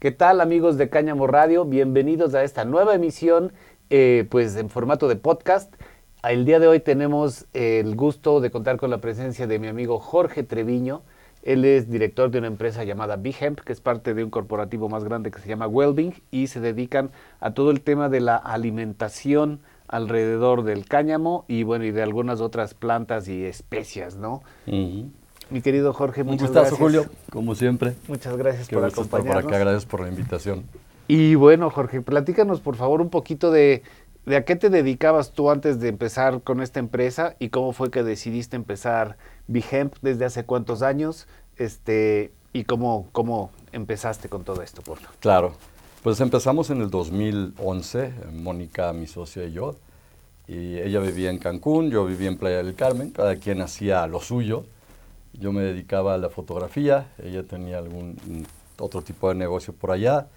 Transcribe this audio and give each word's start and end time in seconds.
¿Qué 0.00 0.12
tal 0.12 0.40
amigos 0.40 0.78
de 0.78 0.88
Cáñamo 0.88 1.26
Radio? 1.26 1.66
Bienvenidos 1.66 2.32
a 2.32 2.42
esta 2.42 2.64
nueva 2.64 2.94
emisión, 2.94 3.52
eh, 3.90 4.26
pues 4.30 4.56
en 4.56 4.70
formato 4.70 5.08
de 5.08 5.16
podcast. 5.16 5.74
El 6.26 6.46
día 6.46 6.58
de 6.58 6.68
hoy 6.68 6.80
tenemos 6.80 7.44
el 7.52 7.94
gusto 7.96 8.40
de 8.40 8.50
contar 8.50 8.78
con 8.78 8.88
la 8.88 9.02
presencia 9.02 9.46
de 9.46 9.58
mi 9.58 9.66
amigo 9.66 9.98
Jorge 9.98 10.42
Treviño. 10.42 11.02
Él 11.42 11.66
es 11.66 11.90
director 11.90 12.30
de 12.30 12.38
una 12.38 12.46
empresa 12.46 12.82
llamada 12.84 13.20
Hemp, 13.22 13.60
que 13.60 13.74
es 13.74 13.82
parte 13.82 14.14
de 14.14 14.24
un 14.24 14.30
corporativo 14.30 14.88
más 14.88 15.04
grande 15.04 15.30
que 15.30 15.38
se 15.38 15.50
llama 15.50 15.66
Welding 15.66 16.14
y 16.30 16.46
se 16.46 16.60
dedican 16.60 17.10
a 17.38 17.52
todo 17.52 17.70
el 17.70 17.82
tema 17.82 18.08
de 18.08 18.20
la 18.20 18.36
alimentación 18.36 19.60
alrededor 19.86 20.62
del 20.62 20.86
cáñamo 20.86 21.44
y 21.46 21.62
bueno, 21.62 21.84
y 21.84 21.90
de 21.90 22.02
algunas 22.02 22.40
otras 22.40 22.72
plantas 22.72 23.28
y 23.28 23.44
especias, 23.44 24.16
¿no? 24.16 24.42
Mi 25.50 25.62
querido 25.62 25.92
Jorge, 25.92 26.24
muchas 26.24 26.52
gracias. 26.52 26.78
Julio, 26.78 27.06
como 27.30 27.54
siempre. 27.54 27.94
Muchas 28.06 28.36
gracias 28.36 28.68
por 28.68 28.84
acompañarnos. 28.84 29.44
Por 29.44 29.52
acá, 29.52 29.58
gracias 29.58 29.84
por 29.84 30.00
la 30.00 30.08
invitación. 30.08 30.64
Y 31.08 31.34
bueno, 31.34 31.70
Jorge, 31.70 32.00
platícanos 32.00 32.60
por 32.60 32.76
favor 32.76 33.00
un 33.00 33.10
poquito 33.10 33.50
de, 33.50 33.82
de 34.26 34.36
a 34.36 34.44
qué 34.44 34.54
te 34.54 34.70
dedicabas 34.70 35.32
tú 35.32 35.50
antes 35.50 35.80
de 35.80 35.88
empezar 35.88 36.42
con 36.42 36.62
esta 36.62 36.78
empresa 36.78 37.34
y 37.40 37.48
cómo 37.48 37.72
fue 37.72 37.90
que 37.90 38.04
decidiste 38.04 38.54
empezar 38.54 39.16
Bihemp 39.48 39.96
desde 40.02 40.24
hace 40.24 40.44
cuántos 40.44 40.82
años 40.82 41.26
este, 41.56 42.30
y 42.52 42.64
cómo, 42.64 43.08
cómo 43.10 43.50
empezaste 43.72 44.28
con 44.28 44.44
todo 44.44 44.62
esto, 44.62 44.82
por 44.82 44.98
favor. 44.98 45.16
Claro, 45.18 45.54
pues 46.02 46.20
empezamos 46.20 46.70
en 46.70 46.80
el 46.80 46.90
2011, 46.90 48.12
Mónica, 48.32 48.92
mi 48.92 49.06
socia 49.06 49.44
y 49.44 49.52
yo, 49.52 49.76
y 50.46 50.78
ella 50.78 51.00
vivía 51.00 51.30
en 51.30 51.38
Cancún, 51.38 51.90
yo 51.90 52.06
vivía 52.06 52.28
en 52.28 52.36
Playa 52.36 52.62
del 52.62 52.74
Carmen, 52.74 53.10
cada 53.10 53.36
quien 53.36 53.60
hacía 53.60 54.06
lo 54.06 54.20
suyo. 54.20 54.64
Yo 55.32 55.52
me 55.52 55.62
dedicaba 55.62 56.14
a 56.14 56.18
la 56.18 56.28
fotografía, 56.28 57.08
ella 57.22 57.42
tenía 57.42 57.78
algún 57.78 58.16
otro 58.78 59.02
tipo 59.02 59.28
de 59.28 59.34
negocio 59.34 59.72
por 59.72 59.90
allá. 59.90 60.28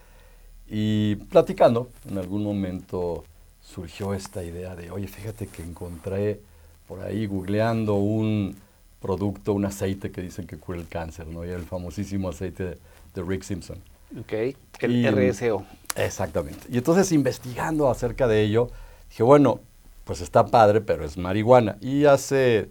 Y 0.67 1.16
platicando, 1.16 1.89
en 2.09 2.17
algún 2.17 2.44
momento 2.44 3.23
surgió 3.61 4.13
esta 4.13 4.44
idea 4.44 4.75
de, 4.75 4.91
oye, 4.91 5.08
fíjate 5.08 5.47
que 5.47 5.63
encontré 5.63 6.39
por 6.88 7.02
ahí 7.02 7.25
googleando 7.25 7.95
un 7.95 8.55
producto, 9.02 9.53
un 9.53 9.66
aceite 9.66 10.11
que 10.11 10.22
dicen 10.22 10.47
que 10.47 10.58
cura 10.58 10.80
el 10.80 10.88
cáncer, 10.88 11.28
¿no? 11.28 11.45
Y 11.45 11.50
el 11.50 11.63
famosísimo 11.63 12.30
aceite 12.30 12.78
de 13.13 13.22
Rick 13.22 13.44
Simpson. 13.44 13.78
Ok, 14.19 14.55
el 14.80 15.31
RSO. 15.31 15.66
Exactamente. 15.95 16.67
Y 16.69 16.78
entonces 16.78 17.11
investigando 17.11 17.89
acerca 17.89 18.28
de 18.28 18.41
ello, 18.41 18.69
dije, 19.09 19.23
bueno, 19.23 19.59
pues 20.05 20.22
está 20.22 20.45
padre, 20.45 20.81
pero 20.81 21.05
es 21.05 21.17
marihuana. 21.17 21.78
Y 21.81 22.05
hace 22.05 22.69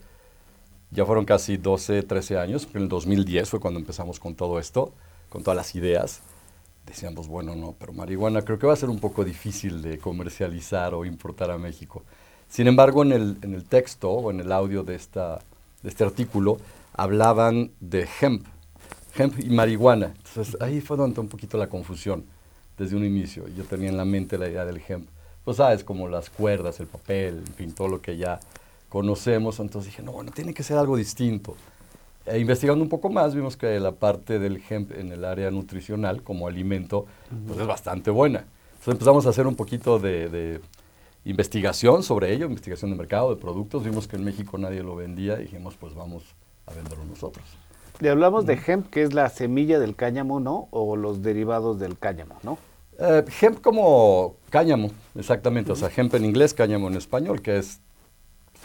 ya 0.93 1.07
fueron 1.07 1.25
casi 1.25 1.57
12, 1.57 2.03
13 2.03 2.39
años, 2.39 2.69
en 2.75 2.83
el 2.83 2.89
2010 2.89 3.49
fue 3.49 3.61
cuando 3.61 3.81
empezamos 3.81 4.21
con 4.21 4.35
todo 4.35 4.59
esto, 4.59 4.93
con 5.31 5.43
todas 5.43 5.57
las 5.57 5.75
ideas. 5.75 6.21
Decíamos, 6.87 7.29
bueno, 7.29 7.55
no, 7.55 7.75
pero 7.79 7.93
marihuana 7.93 8.43
creo 8.43 8.59
que 8.59 8.67
va 8.67 8.75
a 8.75 8.77
ser 8.77 8.91
un 8.91 8.99
poco 8.99 9.25
difícil 9.25 9.81
de 9.81 9.99
comercializar 9.99 10.95
o 10.95 11.05
importar 11.05 11.51
a 11.51 11.57
México. 11.57 12.03
Sin 12.49 12.67
embargo, 12.67 13.03
en 13.03 13.13
el, 13.13 13.39
en 13.41 13.55
el 13.55 13.65
texto 13.65 14.11
o 14.11 14.31
en 14.31 14.41
el 14.41 14.53
audio 14.53 14.83
de, 14.83 14.95
esta, 14.95 15.39
de 15.83 15.89
este 15.89 16.05
artículo 16.05 16.59
hablaban 16.93 17.71
de 17.81 18.07
hemp, 18.21 18.45
hemp 19.17 19.41
y 19.41 19.49
marihuana. 19.49 20.13
Entonces 20.15 20.61
ahí 20.61 20.83
fue 20.83 20.99
donde 20.99 21.19
un 21.21 21.29
poquito 21.29 21.57
la 21.57 21.69
confusión 21.69 22.25
desde 22.77 22.97
un 22.97 23.05
inicio. 23.07 23.49
Yo 23.49 23.65
tenía 23.65 23.89
en 23.89 23.97
la 23.97 24.05
mente 24.05 24.37
la 24.37 24.49
idea 24.49 24.67
del 24.67 24.83
hemp. 24.87 25.09
Pues 25.45 25.57
sabes, 25.57 25.83
como 25.83 26.09
las 26.09 26.29
cuerdas, 26.29 26.79
el 26.81 26.87
papel, 26.87 27.43
en 27.47 27.55
fin, 27.55 27.73
todo 27.73 27.89
lo 27.89 28.03
que 28.03 28.19
ya 28.19 28.39
conocemos, 28.93 29.59
entonces 29.59 29.91
dije, 29.91 30.03
no, 30.03 30.13
bueno, 30.13 30.33
tiene 30.33 30.53
que 30.53 30.63
ser 30.63 30.77
algo 30.77 30.99
distinto. 30.99 31.57
E 32.27 32.39
investigando 32.39 32.85
un 32.85 32.91
poco 32.91 33.09
más, 33.09 33.35
vimos 33.35 33.57
que 33.57 33.81
la 33.81 33.93
parte 33.93 34.39
del 34.39 34.63
hemp 34.69 34.93
en 34.93 35.11
el 35.11 35.25
área 35.25 35.51
nutricional 35.51 36.23
como 36.23 36.47
alimento, 36.47 37.07
pues 37.47 37.59
es 37.59 37.67
bastante 37.67 38.11
buena. 38.11 38.41
Entonces 38.41 38.93
empezamos 38.93 39.25
a 39.25 39.31
hacer 39.31 39.47
un 39.47 39.57
poquito 39.57 39.99
de, 39.99 40.61
investigación 41.25 42.03
sobre 42.03 42.35
ello, 42.35 42.45
investigación 42.45 42.91
de 42.91 42.99
mercado, 42.99 43.35
de 43.35 43.41
productos. 43.41 43.83
Vimos 43.83 44.07
que 44.07 44.17
en 44.17 44.25
México 44.25 44.59
nadie 44.59 44.83
lo 44.83 44.95
vendía 44.95 45.41
y 45.41 45.45
dijimos, 45.45 45.75
pues 45.81 45.95
vamos 45.95 46.25
a 46.67 46.75
venderlo 46.75 47.07
nosotros. 47.07 47.47
Le 47.99 48.11
hablamos 48.11 48.45
de 48.45 48.61
hemp, 48.67 48.91
que 48.91 49.05
es 49.05 49.15
la 49.15 49.31
semilla 49.31 49.79
del 49.79 49.97
cáñamo, 49.97 50.39
¿no? 50.39 50.69
O 50.71 50.97
los 50.97 51.23
derivados 51.23 51.79
del 51.79 51.99
cáñamo, 51.99 52.35
¿no? 52.43 52.59
Eh, 52.99 53.25
hemp 53.41 53.63
como 53.63 54.37
cáñamo, 54.51 54.91
exactamente. 55.15 55.73
O 55.73 55.77
sea, 55.77 55.91
hemp 55.97 56.13
en 56.15 56.27
inglés, 56.27 56.53
cáñamo 56.53 56.89
en 56.89 56.97
español, 56.97 57.41
que 57.41 57.57
es 57.57 57.81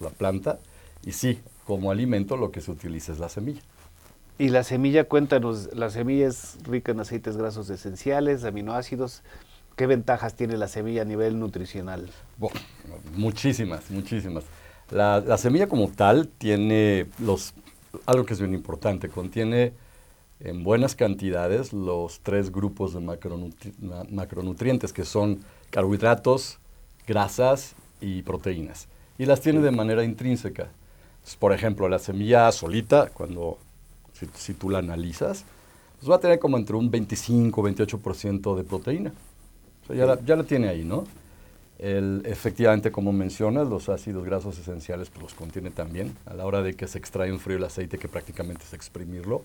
la 0.01 0.09
planta, 0.09 0.59
y 1.05 1.11
sí, 1.13 1.39
como 1.65 1.91
alimento 1.91 2.37
lo 2.37 2.51
que 2.51 2.61
se 2.61 2.71
utiliza 2.71 3.11
es 3.11 3.19
la 3.19 3.29
semilla. 3.29 3.61
Y 4.39 4.49
la 4.49 4.63
semilla, 4.63 5.05
cuéntanos, 5.05 5.69
la 5.73 5.89
semilla 5.89 6.27
es 6.27 6.57
rica 6.63 6.91
en 6.91 6.99
aceites 6.99 7.37
grasos 7.37 7.69
esenciales, 7.69 8.43
aminoácidos. 8.43 9.23
¿Qué 9.75 9.87
ventajas 9.87 10.35
tiene 10.35 10.57
la 10.57 10.67
semilla 10.67 11.01
a 11.03 11.05
nivel 11.05 11.39
nutricional? 11.39 12.09
muchísimas, 13.15 13.89
muchísimas. 13.89 14.43
La, 14.91 15.37
semilla 15.37 15.67
como 15.67 15.89
tal 15.89 16.27
tiene 16.27 17.07
los, 17.19 17.53
algo 18.05 18.25
que 18.25 18.33
es 18.33 18.39
bien 18.39 18.53
importante, 18.53 19.09
contiene 19.09 19.73
en 20.39 20.63
buenas 20.63 20.95
cantidades 20.95 21.73
los 21.73 22.19
tres 22.21 22.51
grupos 22.51 22.93
de 22.93 22.99
macronutrientes, 24.09 24.93
que 24.93 25.03
son 25.03 25.39
carbohidratos, 25.71 26.59
grasas 27.07 27.75
y 28.01 28.21
proteínas 28.21 28.87
y 29.17 29.25
las 29.25 29.41
tiene 29.41 29.61
de 29.61 29.72
manera 29.72 30.03
intrínseca. 30.03 30.69
por 31.39 31.53
ejemplo, 31.53 31.89
la 31.89 32.00
semilla 32.00 32.51
solita, 32.51 33.09
cuando 33.13 33.57
si, 34.35 34.53
tú 34.53 34.69
la 34.69 34.79
analizas, 34.79 35.45
pues 36.00 36.09
va 36.09 36.16
a 36.16 36.19
tener 36.19 36.39
como 36.39 36.57
entre 36.57 36.75
un 36.75 36.89
25 36.89 37.61
28% 37.61 38.56
de 38.56 38.63
proteína. 38.63 39.11
ya, 39.89 40.35
la, 40.35 40.44
tiene 40.44 40.69
ahí, 40.69 40.83
¿no? 40.83 41.06
El, 41.79 42.23
efectivamente, 42.25 42.91
como 42.91 43.11
mencionas, 43.11 43.67
los 43.67 43.88
ácidos 43.89 44.25
grasos 44.25 44.57
esenciales 44.57 45.09
pues 45.11 45.22
los 45.22 45.33
contiene 45.35 45.69
también. 45.69 46.16
A 46.25 46.33
la 46.33 46.45
hora 46.45 46.63
de 46.63 46.73
que 46.73 46.88
se 46.88 46.97
extrae 46.97 47.31
un 47.31 47.39
frío 47.39 47.57
el 47.57 47.63
aceite, 47.63 48.00
que 48.00 48.07
prácticamente 48.07 48.63
es 48.63 48.73
exprimirlo, 48.73 49.41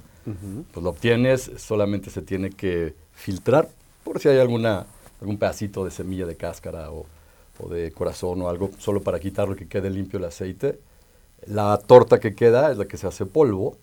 pues 0.73 0.83
lo 0.83 0.91
obtienes, 0.91 1.51
solamente 1.59 2.11
se 2.11 2.23
tiene 2.23 2.51
que 2.51 2.95
filtrar 3.13 3.69
por 4.03 4.19
si 4.19 4.29
hay 4.29 4.39
alguna, 4.39 4.87
algún 5.21 5.39
pedacito 5.39 5.85
de 5.85 5.91
semilla 5.91 6.27
de 6.27 6.37
cáscara 6.37 6.91
o, 6.91 7.07
o 7.59 7.69
de 7.69 7.93
corazón 7.93 8.43
o 8.43 8.49
algo, 8.49 8.71
solo 8.79 9.03
para 9.03 9.21
quitarlo 9.21 9.57
que 9.57 9.69
quede 9.69 9.91
limpio 9.91 10.19
el 10.19 10.25
aceite. 10.25 10.79
La 11.47 11.77
torta 11.79 12.21
que 12.21 12.35
queda 12.35 12.71
es 12.71 12.79
la 12.79 12.87
que 12.87 12.97
se 12.97 13.07
hace 13.07 13.27
polvo 13.27 13.77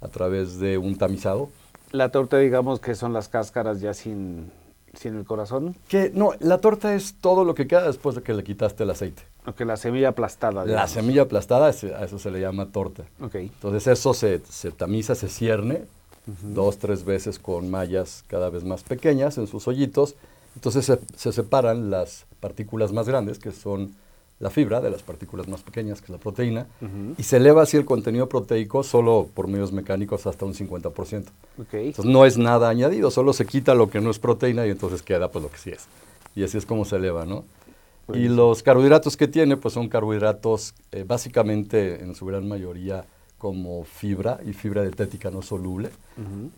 a 0.00 0.08
través 0.08 0.58
de 0.58 0.78
un 0.78 0.96
tamizado. 0.96 1.50
La 1.92 2.10
torta, 2.10 2.38
digamos 2.38 2.80
que 2.80 2.94
son 2.94 3.12
las 3.12 3.28
cáscaras 3.28 3.80
ya 3.80 3.94
sin, 3.94 4.50
sin 4.94 5.16
el 5.16 5.24
corazón. 5.24 5.76
Que 5.88 6.10
no, 6.14 6.32
la 6.38 6.58
torta 6.58 6.94
es 6.94 7.14
todo 7.20 7.44
lo 7.44 7.54
que 7.54 7.66
queda 7.66 7.86
después 7.86 8.14
de 8.14 8.22
que 8.22 8.32
le 8.32 8.44
quitaste 8.44 8.84
el 8.84 8.90
aceite. 8.90 9.22
Ok, 9.46 9.60
la 9.62 9.76
semilla 9.76 10.10
aplastada. 10.10 10.64
La 10.64 10.86
semilla 10.86 11.22
aplastada, 11.22 11.66
a 11.66 11.70
eso 11.70 12.18
se 12.18 12.30
le 12.30 12.40
llama 12.40 12.66
torta. 12.66 13.04
Entonces 13.20 13.86
eso 13.86 14.14
se, 14.14 14.40
se 14.48 14.70
tamiza, 14.70 15.14
se 15.14 15.28
cierne 15.28 15.82
dos, 16.26 16.78
tres 16.78 17.04
veces 17.04 17.38
con 17.38 17.70
mallas 17.70 18.24
cada 18.28 18.50
vez 18.50 18.64
más 18.64 18.82
pequeñas 18.82 19.38
en 19.38 19.46
sus 19.46 19.66
hoyitos 19.66 20.14
entonces 20.54 20.98
se, 21.16 21.32
separan 21.32 21.90
las 21.90 22.26
partículas 22.40 22.92
más 22.92 23.08
grandes, 23.08 23.38
que 23.38 23.52
son 23.52 23.94
la 24.38 24.50
fibra, 24.50 24.80
de 24.80 24.90
las 24.90 25.02
partículas 25.02 25.48
más 25.48 25.60
pequeñas, 25.62 26.00
que 26.00 26.06
es 26.06 26.10
la 26.10 26.18
proteína, 26.18 26.66
y 27.18 27.22
se 27.24 27.36
eleva 27.36 27.62
así 27.62 27.76
el 27.76 27.84
contenido 27.84 28.26
proteico 28.28 28.82
solo 28.82 29.28
por 29.34 29.48
medios 29.48 29.70
mecánicos 29.70 30.26
hasta 30.26 30.46
un 30.46 30.54
50%. 30.54 31.24
Entonces 31.72 32.04
no 32.06 32.24
es 32.24 32.38
nada 32.38 32.70
añadido, 32.70 33.10
solo 33.10 33.34
se 33.34 33.44
quita 33.44 33.74
lo 33.74 33.90
que 33.90 34.00
no 34.00 34.10
es 34.10 34.18
proteína 34.18 34.66
y 34.66 34.70
entonces 34.70 35.02
queda 35.02 35.30
pues 35.30 35.44
lo 35.44 35.50
que 35.50 35.58
sí 35.58 35.70
es. 35.70 35.86
Y 36.34 36.42
así 36.42 36.56
es 36.56 36.64
como 36.64 36.86
se 36.86 36.96
eleva, 36.96 37.26
¿no? 37.26 37.44
Y 38.14 38.28
los 38.28 38.62
carbohidratos 38.62 39.16
que 39.16 39.28
tiene, 39.28 39.56
pues 39.56 39.74
son 39.74 39.88
carbohidratos 39.88 40.74
eh, 40.90 41.04
básicamente 41.06 42.02
en 42.02 42.14
su 42.14 42.26
gran 42.26 42.48
mayoría 42.48 43.04
como 43.40 43.84
fibra 43.84 44.38
y 44.44 44.52
fibra 44.52 44.82
dietética 44.82 45.30
no 45.30 45.40
soluble 45.40 45.88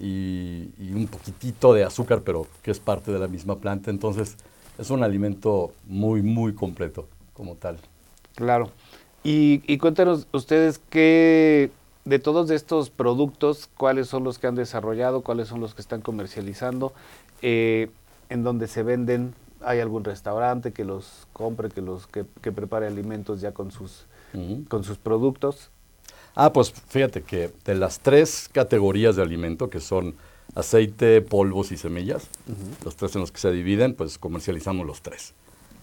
y, 0.01 0.69
un 0.93 1.07
poquitito 1.07 1.73
de 1.73 1.85
azúcar, 1.85 2.23
pero 2.25 2.49
que 2.61 2.73
es 2.73 2.81
parte 2.81 3.13
de 3.13 3.21
la 3.21 3.29
misma 3.29 3.57
planta. 3.59 3.89
Entonces 3.89 4.37
es 4.79 4.91
un 4.91 5.05
alimento 5.05 5.73
muy, 5.87 6.23
muy 6.23 6.55
completo 6.55 7.07
como 7.35 7.55
tal. 7.55 7.79
Claro. 8.35 8.71
Y, 9.23 9.79
cuéntanos 9.79 10.27
ustedes 10.33 10.81
qué, 10.91 11.71
de 12.05 12.19
todos 12.19 12.51
estos 12.51 12.91
productos, 12.91 13.71
cuáles 13.77 14.09
son 14.09 14.25
los 14.25 14.41
que 14.41 14.49
han 14.49 14.57
desarrollado, 14.57 15.23
cuáles 15.23 15.47
son 15.47 15.61
los 15.61 15.75
que 15.75 15.83
están 15.83 16.01
comercializando, 16.01 16.93
eh, 17.43 17.91
en 18.29 18.43
donde 18.43 18.67
se 18.67 18.83
venden, 18.83 19.35
hay 19.61 19.79
algún 19.79 20.03
restaurante 20.03 20.73
que 20.73 20.85
los 20.85 21.29
compre, 21.33 21.69
que 21.69 21.81
los 21.81 22.09
que, 22.09 22.25
prepare 22.25 22.89
alimentos 22.89 23.41
ya 23.41 23.53
con 23.53 23.71
sus, 23.71 24.07
con 24.69 24.83
sus 24.83 24.99
productos. 24.99 25.71
Ah, 26.35 26.53
pues 26.53 26.73
fíjate 26.89 27.23
que 27.23 27.51
de 27.65 27.75
las 27.75 28.01
tres 28.01 28.49
categorías 28.53 29.17
de 29.17 29.23
alimento, 29.23 29.69
que 29.69 29.81
son 29.81 30.15
aceite, 30.55 31.21
polvos 31.21 31.73
y 31.73 31.77
semillas, 31.77 32.29
los 32.85 32.97
tres 32.97 33.15
en 33.15 33.21
los 33.21 33.33
que 33.33 33.41
se 33.41 33.53
dividen, 33.53 33.95
pues 33.95 34.19
comercializamos 34.19 34.87
los 34.87 35.03
tres. 35.03 35.35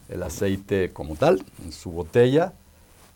El 0.09 0.23
aceite 0.23 0.91
como 0.91 1.15
tal, 1.15 1.43
en 1.63 1.71
su 1.71 1.91
botella, 1.91 2.53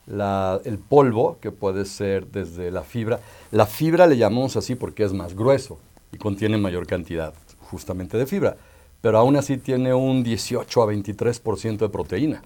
el 0.08 0.78
polvo, 0.78 1.38
que 1.42 1.52
puede 1.52 1.86
ser 1.86 2.28
desde 2.28 2.70
la 2.72 2.84
fibra. 2.84 3.20
La 3.52 3.66
fibra 3.66 4.06
le 4.06 4.18
llamamos 4.18 4.56
así 4.56 4.76
porque 4.76 5.04
es 5.04 5.14
más 5.14 5.36
grueso 5.36 5.80
y 6.12 6.18
contiene 6.18 6.58
mayor 6.58 6.86
cantidad 6.86 7.34
justamente 7.62 8.18
de 8.18 8.26
fibra. 8.28 8.58
pero 9.02 9.18
aún 9.18 9.36
así 9.36 9.58
tiene 9.58 9.94
un 9.94 10.24
18 10.24 10.82
a 10.82 10.86
23% 10.86 11.78
de 11.78 11.90
proteína. 11.90 12.42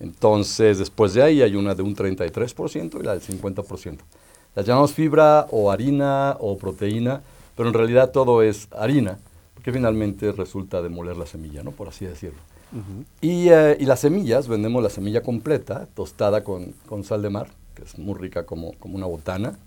Entonces, 0.00 0.78
después 0.78 1.14
de 1.14 1.22
ahí 1.22 1.42
hay 1.42 1.56
una 1.56 1.74
de 1.74 1.82
un 1.82 1.94
33% 1.94 3.00
y 3.00 3.02
la 3.04 3.12
del 3.12 3.22
50%. 3.22 3.98
Las 4.54 4.66
llamamos 4.66 4.92
fibra 4.92 5.46
o 5.50 5.70
harina 5.70 6.36
o 6.40 6.58
proteína, 6.58 7.22
pero 7.56 7.68
en 7.68 7.74
realidad 7.74 8.10
todo 8.10 8.42
es 8.42 8.68
harina, 8.72 9.18
porque 9.54 9.72
finalmente 9.72 10.32
resulta 10.32 10.82
de 10.82 10.88
moler 10.88 11.16
la 11.16 11.26
semilla, 11.26 11.62
¿no? 11.62 11.70
Por 11.70 11.88
así 11.88 12.04
decirlo. 12.04 12.38
y, 13.20 13.48
eh, 13.48 13.76
y 13.80 13.84
las 13.84 14.00
semillas, 14.00 14.46
vendemos 14.48 14.82
la 14.82 14.90
semilla 14.90 15.22
completa, 15.22 15.88
tostada 15.94 16.44
con, 16.44 16.72
con 16.86 17.04
sal 17.04 17.22
de 17.22 17.30
mar, 17.30 17.48
que 17.74 17.82
es 17.82 17.98
muy 17.98 18.14
rica 18.14 18.46
como, 18.46 18.72
como 18.78 18.96
una 18.96 19.06
botana, 19.06 19.58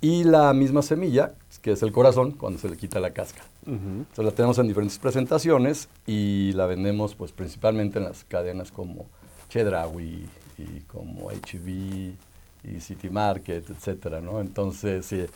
y 0.00 0.24
la 0.24 0.52
misma 0.54 0.82
semilla, 0.82 1.34
que 1.62 1.72
es 1.72 1.82
el 1.82 1.92
corazón, 1.92 2.32
cuando 2.32 2.58
se 2.58 2.68
le 2.68 2.76
quita 2.76 3.00
la 3.00 3.10
cáscara. 3.10 3.44
Entonces 3.66 4.24
la 4.24 4.30
tenemos 4.32 4.58
en 4.58 4.66
diferentes 4.68 4.98
presentaciones 4.98 5.88
y 6.06 6.52
la 6.54 6.66
vendemos 6.66 7.14
pues 7.14 7.32
principalmente 7.32 7.98
en 7.98 8.04
las 8.06 8.24
cadenas 8.24 8.72
como 8.72 9.06
Chedraui 9.50 10.26
y 10.58 10.80
como 10.86 11.30
HB 11.30 11.68
y 12.62 12.80
City 12.80 13.10
Market, 13.10 13.68
etcétera, 13.70 14.20
¿no? 14.20 14.40
Entonces, 14.40 15.10
eh, 15.12 15.28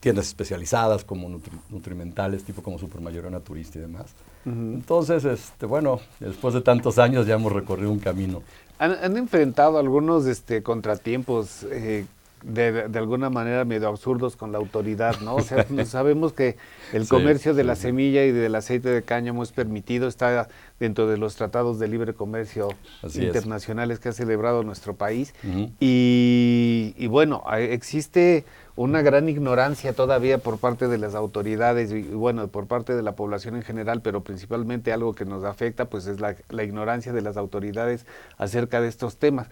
tiendas 0.00 0.26
especializadas 0.26 1.04
como 1.04 1.28
nutri- 1.28 1.60
nutrimentales, 1.70 2.44
tipo 2.44 2.62
como 2.62 2.78
Supermayoría 2.78 3.30
Naturista 3.30 3.78
y 3.78 3.82
demás. 3.82 4.06
Entonces, 4.46 5.24
este, 5.24 5.66
bueno, 5.66 6.00
después 6.20 6.54
de 6.54 6.60
tantos 6.62 6.98
años 6.98 7.26
ya 7.26 7.34
hemos 7.34 7.52
recorrido 7.52 7.90
un 7.90 7.98
camino. 7.98 8.42
¿Han, 8.78 8.92
han 8.92 9.16
enfrentado 9.16 9.78
algunos 9.78 10.24
este, 10.26 10.62
contratiempos 10.62 11.64
eh, 11.70 12.06
de, 12.42 12.88
de 12.88 12.98
alguna 12.98 13.30
manera 13.30 13.64
medio 13.64 13.88
absurdos 13.88 14.36
con 14.36 14.52
la 14.52 14.58
autoridad, 14.58 15.20
¿no? 15.20 15.36
O 15.36 15.42
sea, 15.42 15.66
no 15.68 15.84
sabemos 15.86 16.32
que 16.32 16.56
el 16.92 17.06
Sí, 17.06 17.08
comercio 17.08 17.54
de 17.54 17.64
la 17.64 17.76
sí. 17.76 17.82
semilla 17.82 18.24
y 18.24 18.32
del 18.32 18.54
aceite 18.54 18.88
de 18.90 19.02
cáñamo 19.04 19.42
es 19.42 19.52
permitido, 19.52 20.08
está 20.08 20.48
dentro 20.80 21.06
de 21.06 21.16
los 21.18 21.36
tratados 21.36 21.78
de 21.78 21.88
libre 21.88 22.14
comercio 22.14 22.78
Así 23.02 23.26
es. 23.26 23.26
internacionales 23.26 23.98
que 24.00 24.10
ha 24.10 24.12
celebrado 24.12 24.62
nuestro 24.62 24.94
país. 24.96 25.34
Y, 25.80 26.94
y 26.96 27.06
bueno, 27.06 27.42
existe 27.56 28.44
una 28.76 29.02
gran 29.02 29.28
ignorancia 29.28 29.92
todavía 29.92 30.38
por 30.38 30.58
parte 30.58 30.86
de 30.86 30.98
las 30.98 31.14
autoridades 31.16 31.90
y, 31.92 31.96
y 31.96 32.02
bueno, 32.02 32.46
por 32.48 32.66
parte 32.66 32.94
de 32.94 33.02
la 33.02 33.16
población 33.16 33.56
en 33.56 33.62
general, 33.62 34.02
pero 34.02 34.22
principalmente 34.22 34.92
algo 34.92 35.14
que 35.14 35.24
nos 35.24 35.42
afecta 35.44 35.86
pues 35.86 36.06
es 36.06 36.20
la, 36.20 36.36
la 36.48 36.62
ignorancia 36.62 37.12
de 37.12 37.22
las 37.22 37.36
autoridades 37.36 38.06
acerca 38.36 38.80
de 38.80 38.88
estos 38.88 39.16
temas. 39.18 39.48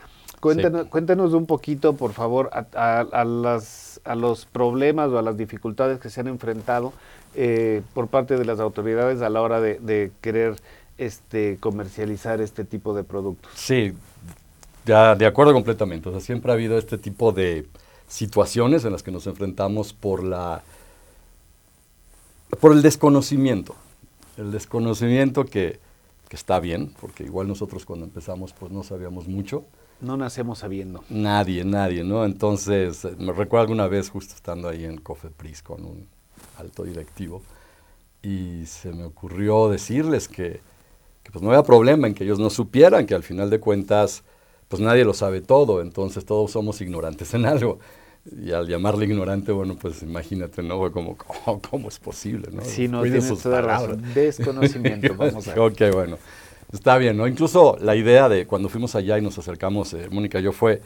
Cuéntanos, 0.54 0.86
cuéntanos 0.88 1.32
un 1.34 1.46
poquito, 1.46 1.96
por 1.96 2.12
favor, 2.12 2.50
a, 2.52 2.66
a- 2.74 3.00
a 3.00 3.24
las, 3.24 4.00
a 4.04 4.14
los 4.14 4.46
problemas 4.46 5.10
o 5.10 5.18
a 5.18 5.22
las 5.22 5.36
dificultades 5.36 5.98
que 6.00 6.10
se 6.10 6.20
han 6.20 6.28
enfrentado 6.28 6.92
eh, 7.34 7.82
por 7.94 8.08
parte 8.08 8.36
de 8.36 8.44
las 8.44 8.60
autoridades 8.60 9.22
a 9.22 9.28
la 9.30 9.42
hora 9.42 9.60
de, 9.60 9.78
de 9.80 10.12
querer 10.20 10.56
este, 10.98 11.58
comercializar 11.60 12.40
este 12.40 12.64
tipo 12.64 12.94
de 12.94 13.04
productos. 13.04 13.52
Sí, 13.54 13.92
ya, 14.84 15.14
de 15.14 15.26
acuerdo 15.26 15.52
completamente. 15.52 16.08
O 16.08 16.12
sea, 16.12 16.20
siempre 16.20 16.50
ha 16.52 16.54
habido 16.54 16.78
este 16.78 16.98
tipo 16.98 17.32
de 17.32 17.66
situaciones 18.08 18.84
en 18.84 18.92
las 18.92 19.02
que 19.02 19.10
nos 19.10 19.26
enfrentamos 19.26 19.92
por 19.92 20.22
la 20.24 20.62
por 22.60 22.72
el 22.72 22.82
desconocimiento. 22.82 23.74
El 24.36 24.52
desconocimiento 24.52 25.44
que, 25.44 25.80
que 26.28 26.36
está 26.36 26.60
bien, 26.60 26.92
porque 27.00 27.24
igual 27.24 27.48
nosotros 27.48 27.84
cuando 27.84 28.04
empezamos 28.06 28.52
pues 28.52 28.70
no 28.72 28.82
sabíamos 28.82 29.28
mucho. 29.28 29.64
No 30.00 30.16
nacemos 30.16 30.58
sabiendo. 30.58 31.04
Nadie, 31.08 31.64
nadie, 31.64 32.04
¿no? 32.04 32.24
Entonces, 32.24 33.06
me 33.18 33.32
recuerdo 33.32 33.62
alguna 33.62 33.86
vez 33.88 34.10
justo 34.10 34.34
estando 34.34 34.68
ahí 34.68 34.84
en 34.84 34.98
Cofepris 34.98 35.62
con 35.62 35.84
un 35.84 36.08
alto 36.58 36.84
directivo 36.84 37.42
y 38.22 38.66
se 38.66 38.92
me 38.92 39.04
ocurrió 39.04 39.68
decirles 39.68 40.28
que, 40.28 40.60
que, 41.22 41.30
pues 41.32 41.42
no 41.42 41.50
había 41.50 41.62
problema 41.62 42.06
en 42.06 42.14
que 42.14 42.24
ellos 42.24 42.38
no 42.38 42.50
supieran, 42.50 43.06
que 43.06 43.14
al 43.14 43.22
final 43.22 43.50
de 43.50 43.60
cuentas 43.60 44.22
pues 44.68 44.82
nadie 44.82 45.04
lo 45.04 45.14
sabe 45.14 45.40
todo, 45.40 45.80
entonces 45.80 46.24
todos 46.24 46.50
somos 46.50 46.80
ignorantes 46.80 47.32
en 47.34 47.46
algo. 47.46 47.78
Y 48.42 48.50
al 48.50 48.66
llamarle 48.66 49.04
ignorante, 49.04 49.52
bueno, 49.52 49.76
pues 49.80 50.02
imagínate, 50.02 50.60
¿no? 50.60 50.90
Como, 50.90 51.16
¿cómo, 51.16 51.60
cómo 51.70 51.88
es 51.88 52.00
posible, 52.00 52.48
no? 52.52 52.62
Sí, 52.64 52.88
no, 52.88 53.02
tienes 53.02 53.28
toda 53.40 53.60
palabras. 53.60 53.98
razón. 54.00 54.14
Desconocimiento, 54.14 55.14
vamos 55.14 55.46
a 55.46 55.50
ver. 55.54 55.60
Ok, 55.60 55.94
bueno. 55.94 56.18
Está 56.72 56.98
bien, 56.98 57.16
¿no? 57.16 57.28
Incluso 57.28 57.76
la 57.80 57.94
idea 57.94 58.28
de 58.28 58.46
cuando 58.46 58.68
fuimos 58.68 58.94
allá 58.94 59.18
y 59.18 59.22
nos 59.22 59.38
acercamos, 59.38 59.92
eh, 59.94 60.08
Mónica 60.10 60.40
y 60.40 60.42
yo, 60.42 60.52
fue, 60.52 60.82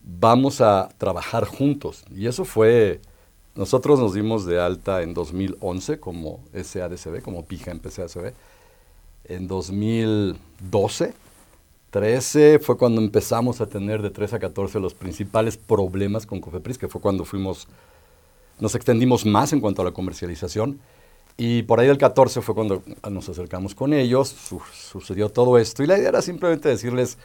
vamos 0.00 0.60
a 0.60 0.88
trabajar 0.96 1.44
juntos. 1.44 2.04
Y 2.14 2.26
eso 2.26 2.44
fue, 2.44 3.00
nosotros 3.54 4.00
nos 4.00 4.14
dimos 4.14 4.46
de 4.46 4.60
alta 4.60 5.02
en 5.02 5.12
2011 5.12 6.00
como 6.00 6.40
SADCB, 6.54 7.22
como 7.22 7.44
PIJA 7.44 7.72
en 7.72 7.80
PCACB. 7.80 8.32
En 9.24 9.46
2012, 9.46 11.12
13 11.90 12.58
fue 12.60 12.78
cuando 12.78 13.00
empezamos 13.00 13.60
a 13.60 13.66
tener 13.66 14.00
de 14.00 14.10
3 14.10 14.34
a 14.34 14.38
14 14.38 14.80
los 14.80 14.94
principales 14.94 15.56
problemas 15.58 16.24
con 16.24 16.40
Cofepris, 16.40 16.78
que 16.78 16.88
fue 16.88 17.00
cuando 17.00 17.24
fuimos, 17.24 17.68
nos 18.58 18.74
extendimos 18.74 19.26
más 19.26 19.52
en 19.52 19.60
cuanto 19.60 19.82
a 19.82 19.84
la 19.84 19.92
comercialización. 19.92 20.80
Y 21.36 21.62
por 21.62 21.80
ahí 21.80 21.86
del 21.86 21.98
14 21.98 22.42
fue 22.42 22.54
cuando 22.54 22.82
nos 23.10 23.28
acercamos 23.28 23.74
con 23.74 23.92
ellos, 23.94 24.28
su- 24.28 24.60
sucedió 24.72 25.30
todo 25.30 25.58
esto. 25.58 25.82
Y 25.82 25.86
la 25.86 25.98
idea 25.98 26.10
era 26.10 26.22
simplemente 26.22 26.68
decirles, 26.68 27.16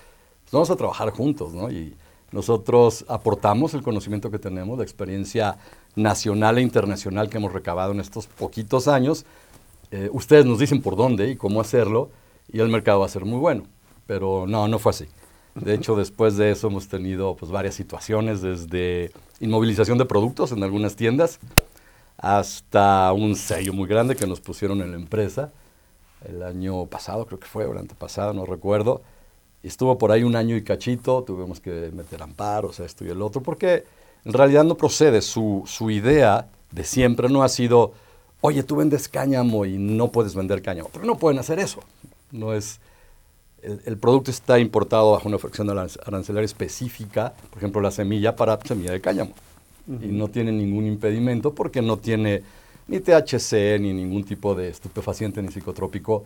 pues 0.43 0.51
vamos 0.53 0.69
a 0.69 0.75
trabajar 0.75 1.09
juntos, 1.11 1.53
¿no? 1.53 1.69
Y 1.69 1.93
nosotros 2.31 3.05
aportamos 3.07 3.73
el 3.73 3.83
conocimiento 3.83 4.31
que 4.31 4.39
tenemos, 4.39 4.77
la 4.77 4.83
experiencia 4.83 5.57
nacional 5.95 6.57
e 6.57 6.61
internacional 6.61 7.29
que 7.29 7.37
hemos 7.37 7.53
recabado 7.53 7.91
en 7.91 7.99
estos 7.99 8.27
poquitos 8.27 8.87
años. 8.87 9.25
Eh, 9.91 10.09
ustedes 10.11 10.45
nos 10.45 10.59
dicen 10.59 10.81
por 10.81 10.95
dónde 10.95 11.29
y 11.29 11.35
cómo 11.35 11.61
hacerlo, 11.61 12.09
y 12.51 12.59
el 12.59 12.69
mercado 12.69 12.99
va 13.01 13.05
a 13.05 13.09
ser 13.09 13.25
muy 13.25 13.39
bueno. 13.39 13.63
Pero 14.07 14.45
no, 14.47 14.67
no 14.67 14.79
fue 14.79 14.91
así. 14.91 15.05
De 15.55 15.73
hecho, 15.73 15.95
después 15.97 16.37
de 16.37 16.51
eso 16.51 16.67
hemos 16.67 16.87
tenido 16.87 17.35
pues, 17.35 17.51
varias 17.51 17.75
situaciones, 17.75 18.41
desde 18.41 19.11
inmovilización 19.39 19.97
de 19.97 20.05
productos 20.05 20.51
en 20.51 20.63
algunas 20.63 20.95
tiendas, 20.95 21.39
hasta 22.17 23.11
un 23.13 23.35
sello 23.35 23.73
muy 23.73 23.87
grande 23.87 24.15
que 24.15 24.27
nos 24.27 24.39
pusieron 24.39 24.81
en 24.81 24.91
la 24.91 24.97
empresa 24.97 25.51
el 26.27 26.41
año 26.43 26.85
pasado, 26.85 27.25
creo 27.25 27.39
que 27.39 27.47
fue, 27.47 27.65
o 27.65 27.71
el 27.73 27.77
antepasado, 27.77 28.33
no 28.33 28.45
recuerdo. 28.45 29.01
Estuvo 29.61 29.97
por 29.97 30.11
ahí 30.11 30.23
un 30.23 30.35
año 30.35 30.55
y 30.55 30.63
cachito, 30.63 31.23
tuvimos 31.23 31.59
que 31.59 31.91
meter 31.93 32.21
amparos, 32.23 32.79
esto 32.79 33.05
y 33.05 33.09
el 33.09 33.21
otro, 33.21 33.41
porque 33.41 33.83
en 34.23 34.33
realidad 34.33 34.63
no 34.63 34.75
procede. 34.75 35.21
Su, 35.21 35.63
su 35.65 35.91
idea 35.91 36.47
de 36.71 36.83
siempre 36.83 37.29
no 37.29 37.43
ha 37.43 37.49
sido, 37.49 37.93
oye, 38.41 38.63
tú 38.63 38.75
vendes 38.75 39.07
cáñamo 39.07 39.65
y 39.65 39.77
no 39.77 40.11
puedes 40.11 40.35
vender 40.35 40.61
cáñamo. 40.61 40.89
Pero 40.91 41.05
no 41.05 41.17
pueden 41.17 41.39
hacer 41.39 41.59
eso. 41.59 41.81
No 42.31 42.53
es, 42.53 42.79
el, 43.61 43.81
el 43.85 43.97
producto 43.97 44.31
está 44.31 44.57
importado 44.59 45.11
bajo 45.11 45.27
una 45.27 45.37
fracción 45.37 45.67
aranc- 45.67 45.99
arancelaria 46.05 46.45
específica, 46.45 47.33
por 47.49 47.57
ejemplo, 47.59 47.81
la 47.81 47.91
semilla 47.91 48.35
para 48.35 48.59
semilla 48.61 48.91
de 48.91 49.01
cáñamo. 49.01 49.31
Y 49.87 50.07
no 50.07 50.27
tiene 50.29 50.51
ningún 50.51 50.85
impedimento 50.87 51.53
porque 51.53 51.81
no 51.81 51.97
tiene 51.97 52.41
ni 52.87 52.99
THC 52.99 53.79
ni 53.79 53.93
ningún 53.93 54.23
tipo 54.23 54.55
de 54.55 54.69
estupefaciente 54.69 55.41
ni 55.41 55.49
psicotrópico 55.51 56.23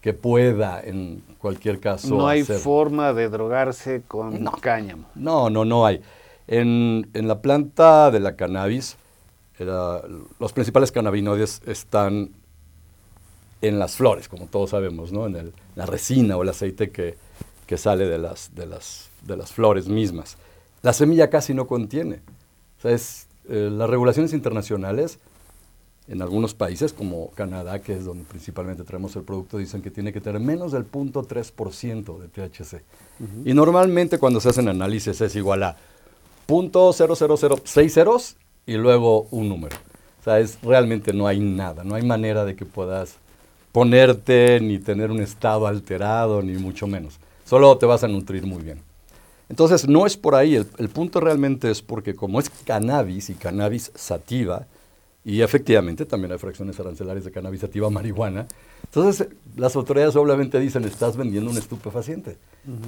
que 0.00 0.12
pueda 0.14 0.80
en 0.82 1.22
cualquier 1.38 1.80
caso 1.80 2.08
No 2.14 2.28
hay 2.28 2.42
hacer- 2.42 2.58
forma 2.60 3.12
de 3.12 3.28
drogarse 3.28 4.02
con 4.06 4.42
No. 4.42 4.52
cáñamo. 4.52 5.06
no, 5.14 5.48
no, 5.50 5.64
no 5.64 5.86
hay. 5.86 6.00
En, 6.46 7.08
en 7.14 7.28
la 7.28 7.40
planta 7.42 8.10
de 8.10 8.20
la 8.20 8.36
cannabis, 8.36 8.96
era- 9.58 10.02
los 10.38 10.52
principales 10.52 10.92
cannabinoides 10.92 11.62
están 11.66 12.30
en 13.60 13.78
las 13.78 13.96
flores, 13.96 14.28
como 14.28 14.46
todos 14.46 14.70
sabemos, 14.70 15.12
¿no? 15.12 15.26
En 15.26 15.36
el- 15.36 15.52
la 15.74 15.84
resina 15.86 16.36
o 16.36 16.42
el 16.42 16.48
aceite 16.50 16.90
que, 16.90 17.16
que 17.66 17.76
sale 17.76 18.06
de 18.06 18.18
las, 18.18 18.54
de, 18.54 18.66
las, 18.66 19.08
de 19.22 19.36
las 19.36 19.52
flores 19.52 19.88
mismas. 19.88 20.36
La 20.82 20.92
semilla 20.92 21.28
casi 21.28 21.54
no 21.54 21.66
contiene. 21.66 22.20
O 22.78 22.82
sea, 22.82 22.92
es, 22.92 23.26
eh, 23.48 23.70
las 23.72 23.88
regulaciones 23.90 24.32
internacionales 24.32 25.18
en 26.08 26.22
algunos 26.22 26.54
países, 26.54 26.94
como 26.94 27.30
Canadá, 27.32 27.80
que 27.80 27.92
es 27.92 28.04
donde 28.04 28.24
principalmente 28.24 28.82
traemos 28.82 29.14
el 29.16 29.22
producto, 29.22 29.58
dicen 29.58 29.82
que 29.82 29.90
tiene 29.90 30.12
que 30.12 30.22
tener 30.22 30.40
menos 30.40 30.72
del 30.72 30.90
0.3% 30.90 32.18
de 32.18 32.28
THC. 32.28 32.82
Y 33.44 33.52
normalmente 33.52 34.18
cuando 34.18 34.40
se 34.40 34.48
hacen 34.48 34.68
análisis 34.68 35.20
es 35.20 35.36
igual 35.36 35.64
a 35.64 35.76
0.00060 36.46 37.88
ceros 37.90 38.36
y 38.64 38.74
luego 38.74 39.28
un 39.30 39.50
número. 39.50 39.76
O 40.20 40.24
sea, 40.24 40.40
es, 40.40 40.58
realmente 40.62 41.12
no 41.12 41.26
hay 41.26 41.40
nada, 41.40 41.84
no 41.84 41.94
hay 41.94 42.02
manera 42.02 42.46
de 42.46 42.56
que 42.56 42.64
puedas 42.64 43.16
ponerte 43.70 44.60
ni 44.60 44.78
tener 44.78 45.10
un 45.10 45.20
estado 45.20 45.66
alterado, 45.66 46.40
ni 46.42 46.54
mucho 46.54 46.86
menos. 46.86 47.18
Solo 47.44 47.76
te 47.76 47.84
vas 47.84 48.02
a 48.02 48.08
nutrir 48.08 48.46
muy 48.46 48.62
bien. 48.62 48.87
Entonces, 49.48 49.88
no 49.88 50.06
es 50.06 50.16
por 50.16 50.34
ahí, 50.34 50.54
el, 50.56 50.66
el 50.78 50.88
punto 50.88 51.20
realmente 51.20 51.70
es 51.70 51.80
porque 51.82 52.14
como 52.14 52.38
es 52.38 52.50
cannabis 52.50 53.30
y 53.30 53.34
cannabis 53.34 53.90
sativa, 53.94 54.66
y 55.24 55.42
efectivamente 55.42 56.06
también 56.06 56.32
hay 56.32 56.38
fracciones 56.38 56.78
arancelarias 56.80 57.24
de 57.24 57.30
cannabis 57.30 57.60
sativa 57.60 57.90
marihuana, 57.90 58.46
entonces 58.84 59.28
las 59.56 59.76
autoridades 59.76 60.16
obviamente 60.16 60.58
dicen, 60.58 60.84
estás 60.84 61.16
vendiendo 61.16 61.50
un 61.50 61.58
estupefaciente. 61.58 62.38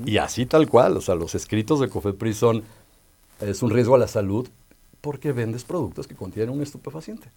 Y 0.06 0.18
así 0.18 0.46
tal 0.46 0.68
cual, 0.68 0.96
o 0.96 1.00
sea, 1.00 1.14
los 1.14 1.34
escritos 1.34 1.80
de 1.80 1.88
Cofepris 1.88 2.36
son, 2.36 2.62
es 3.40 3.62
un 3.62 3.70
riesgo 3.70 3.94
a 3.94 3.98
la 3.98 4.08
salud 4.08 4.48
porque 5.00 5.32
vendes 5.32 5.64
productos 5.64 6.06
que 6.06 6.14
contienen 6.14 6.54
un 6.54 6.62
estupefaciente. 6.62 7.28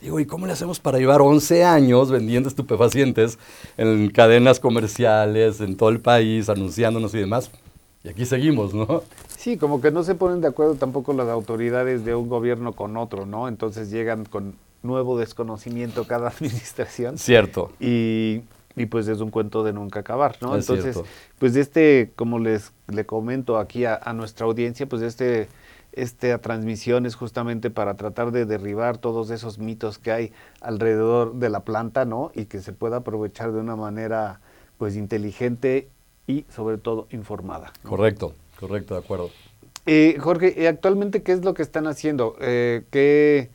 Digo, 0.00 0.20
¿y 0.20 0.26
cómo 0.26 0.46
le 0.46 0.52
hacemos 0.52 0.80
para 0.80 0.98
llevar 0.98 1.20
11 1.22 1.64
años 1.64 2.10
vendiendo 2.10 2.48
estupefacientes 2.48 3.38
en 3.76 4.10
cadenas 4.10 4.60
comerciales, 4.60 5.60
en 5.60 5.76
todo 5.76 5.88
el 5.88 6.00
país, 6.00 6.48
anunciándonos 6.48 7.14
y 7.14 7.18
demás? 7.18 7.50
Y 8.04 8.10
aquí 8.10 8.26
seguimos, 8.26 8.74
¿no? 8.74 9.02
Sí, 9.28 9.56
como 9.56 9.80
que 9.80 9.90
no 9.90 10.02
se 10.02 10.14
ponen 10.14 10.42
de 10.42 10.48
acuerdo 10.48 10.74
tampoco 10.74 11.14
las 11.14 11.28
autoridades 11.28 12.04
de 12.04 12.14
un 12.14 12.28
gobierno 12.28 12.74
con 12.74 12.98
otro, 12.98 13.24
¿no? 13.24 13.48
Entonces 13.48 13.90
llegan 13.90 14.26
con 14.26 14.54
nuevo 14.82 15.18
desconocimiento 15.18 16.06
cada 16.06 16.28
administración. 16.36 17.16
Cierto. 17.16 17.72
Y, 17.80 18.42
y 18.76 18.86
pues 18.86 19.08
es 19.08 19.20
un 19.20 19.30
cuento 19.30 19.64
de 19.64 19.72
nunca 19.72 20.00
acabar, 20.00 20.36
¿no? 20.42 20.54
Entonces, 20.54 21.00
pues 21.38 21.56
este, 21.56 22.12
como 22.14 22.38
les 22.38 22.72
le 22.88 23.06
comento 23.06 23.58
aquí 23.58 23.86
a, 23.86 23.96
a 23.96 24.12
nuestra 24.12 24.46
audiencia, 24.46 24.86
pues 24.86 25.00
este 25.00 25.48
esta 25.94 26.38
transmisión 26.38 27.06
es 27.06 27.14
justamente 27.14 27.70
para 27.70 27.94
tratar 27.94 28.32
de 28.32 28.46
derribar 28.46 28.98
todos 28.98 29.30
esos 29.30 29.58
mitos 29.58 29.98
que 29.98 30.10
hay 30.10 30.32
alrededor 30.60 31.34
de 31.34 31.48
la 31.48 31.60
planta, 31.60 32.04
¿no? 32.04 32.32
Y 32.34 32.46
que 32.46 32.60
se 32.60 32.72
pueda 32.72 32.98
aprovechar 32.98 33.52
de 33.52 33.60
una 33.60 33.76
manera, 33.76 34.40
pues, 34.76 34.96
inteligente 34.96 35.88
y, 36.26 36.44
sobre 36.54 36.78
todo, 36.78 37.06
informada. 37.10 37.72
Correcto, 37.82 38.34
correcto, 38.58 38.94
de 38.94 39.00
acuerdo. 39.00 39.30
Eh, 39.86 40.16
Jorge, 40.18 40.66
actualmente 40.66 41.22
qué 41.22 41.32
es 41.32 41.44
lo 41.44 41.54
que 41.54 41.62
están 41.62 41.86
haciendo? 41.86 42.36
Eh, 42.40 42.84
¿qué, 42.90 43.50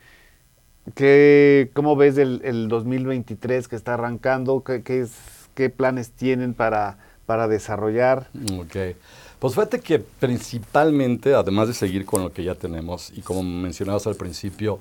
qué, 0.93 1.71
¿Cómo 1.73 1.95
ves 1.95 2.17
el, 2.17 2.41
el, 2.43 2.67
2023 2.67 3.67
que 3.67 3.75
está 3.75 3.95
arrancando? 3.95 4.63
¿Qué, 4.63 4.83
qué, 4.83 5.01
es, 5.01 5.11
qué 5.55 5.69
planes 5.69 6.11
tienen 6.11 6.53
para, 6.53 6.99
para 7.25 7.47
desarrollar? 7.47 8.29
Ok. 8.53 8.95
Pues 9.39 9.53
fíjate 9.53 9.79
que 9.79 9.99
principalmente, 9.99 11.33
además 11.33 11.69
de 11.69 11.73
seguir 11.73 12.05
con 12.05 12.21
lo 12.21 12.31
que 12.31 12.43
ya 12.43 12.55
tenemos, 12.55 13.11
y 13.15 13.21
como 13.21 13.41
mencionabas 13.41 14.05
al 14.05 14.15
principio, 14.15 14.79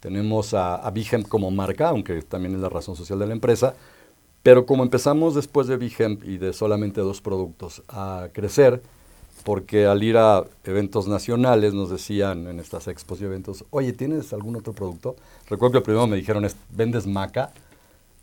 tenemos 0.00 0.54
a, 0.54 0.76
a 0.76 0.92
como 1.28 1.50
marca, 1.50 1.88
aunque 1.88 2.22
también 2.22 2.54
es 2.54 2.60
la 2.60 2.68
razón 2.68 2.94
social 2.94 3.18
de 3.18 3.26
la 3.26 3.32
empresa, 3.32 3.74
pero 4.46 4.64
como 4.64 4.84
empezamos 4.84 5.34
después 5.34 5.66
de 5.66 5.76
Vigem 5.76 6.20
y 6.22 6.38
de 6.38 6.52
solamente 6.52 7.00
dos 7.00 7.20
productos 7.20 7.82
a 7.88 8.28
crecer, 8.32 8.80
porque 9.42 9.86
al 9.86 10.04
ir 10.04 10.16
a 10.16 10.44
eventos 10.62 11.08
nacionales 11.08 11.74
nos 11.74 11.90
decían 11.90 12.46
en 12.46 12.60
estas 12.60 12.86
expos 12.86 13.20
y 13.20 13.24
eventos, 13.24 13.64
oye, 13.70 13.92
¿tienes 13.92 14.32
algún 14.32 14.54
otro 14.54 14.72
producto? 14.72 15.16
Recuerdo 15.50 15.72
que 15.72 15.80
primero 15.80 16.06
me 16.06 16.16
dijeron, 16.16 16.46
¿vendes 16.70 17.08
maca? 17.08 17.50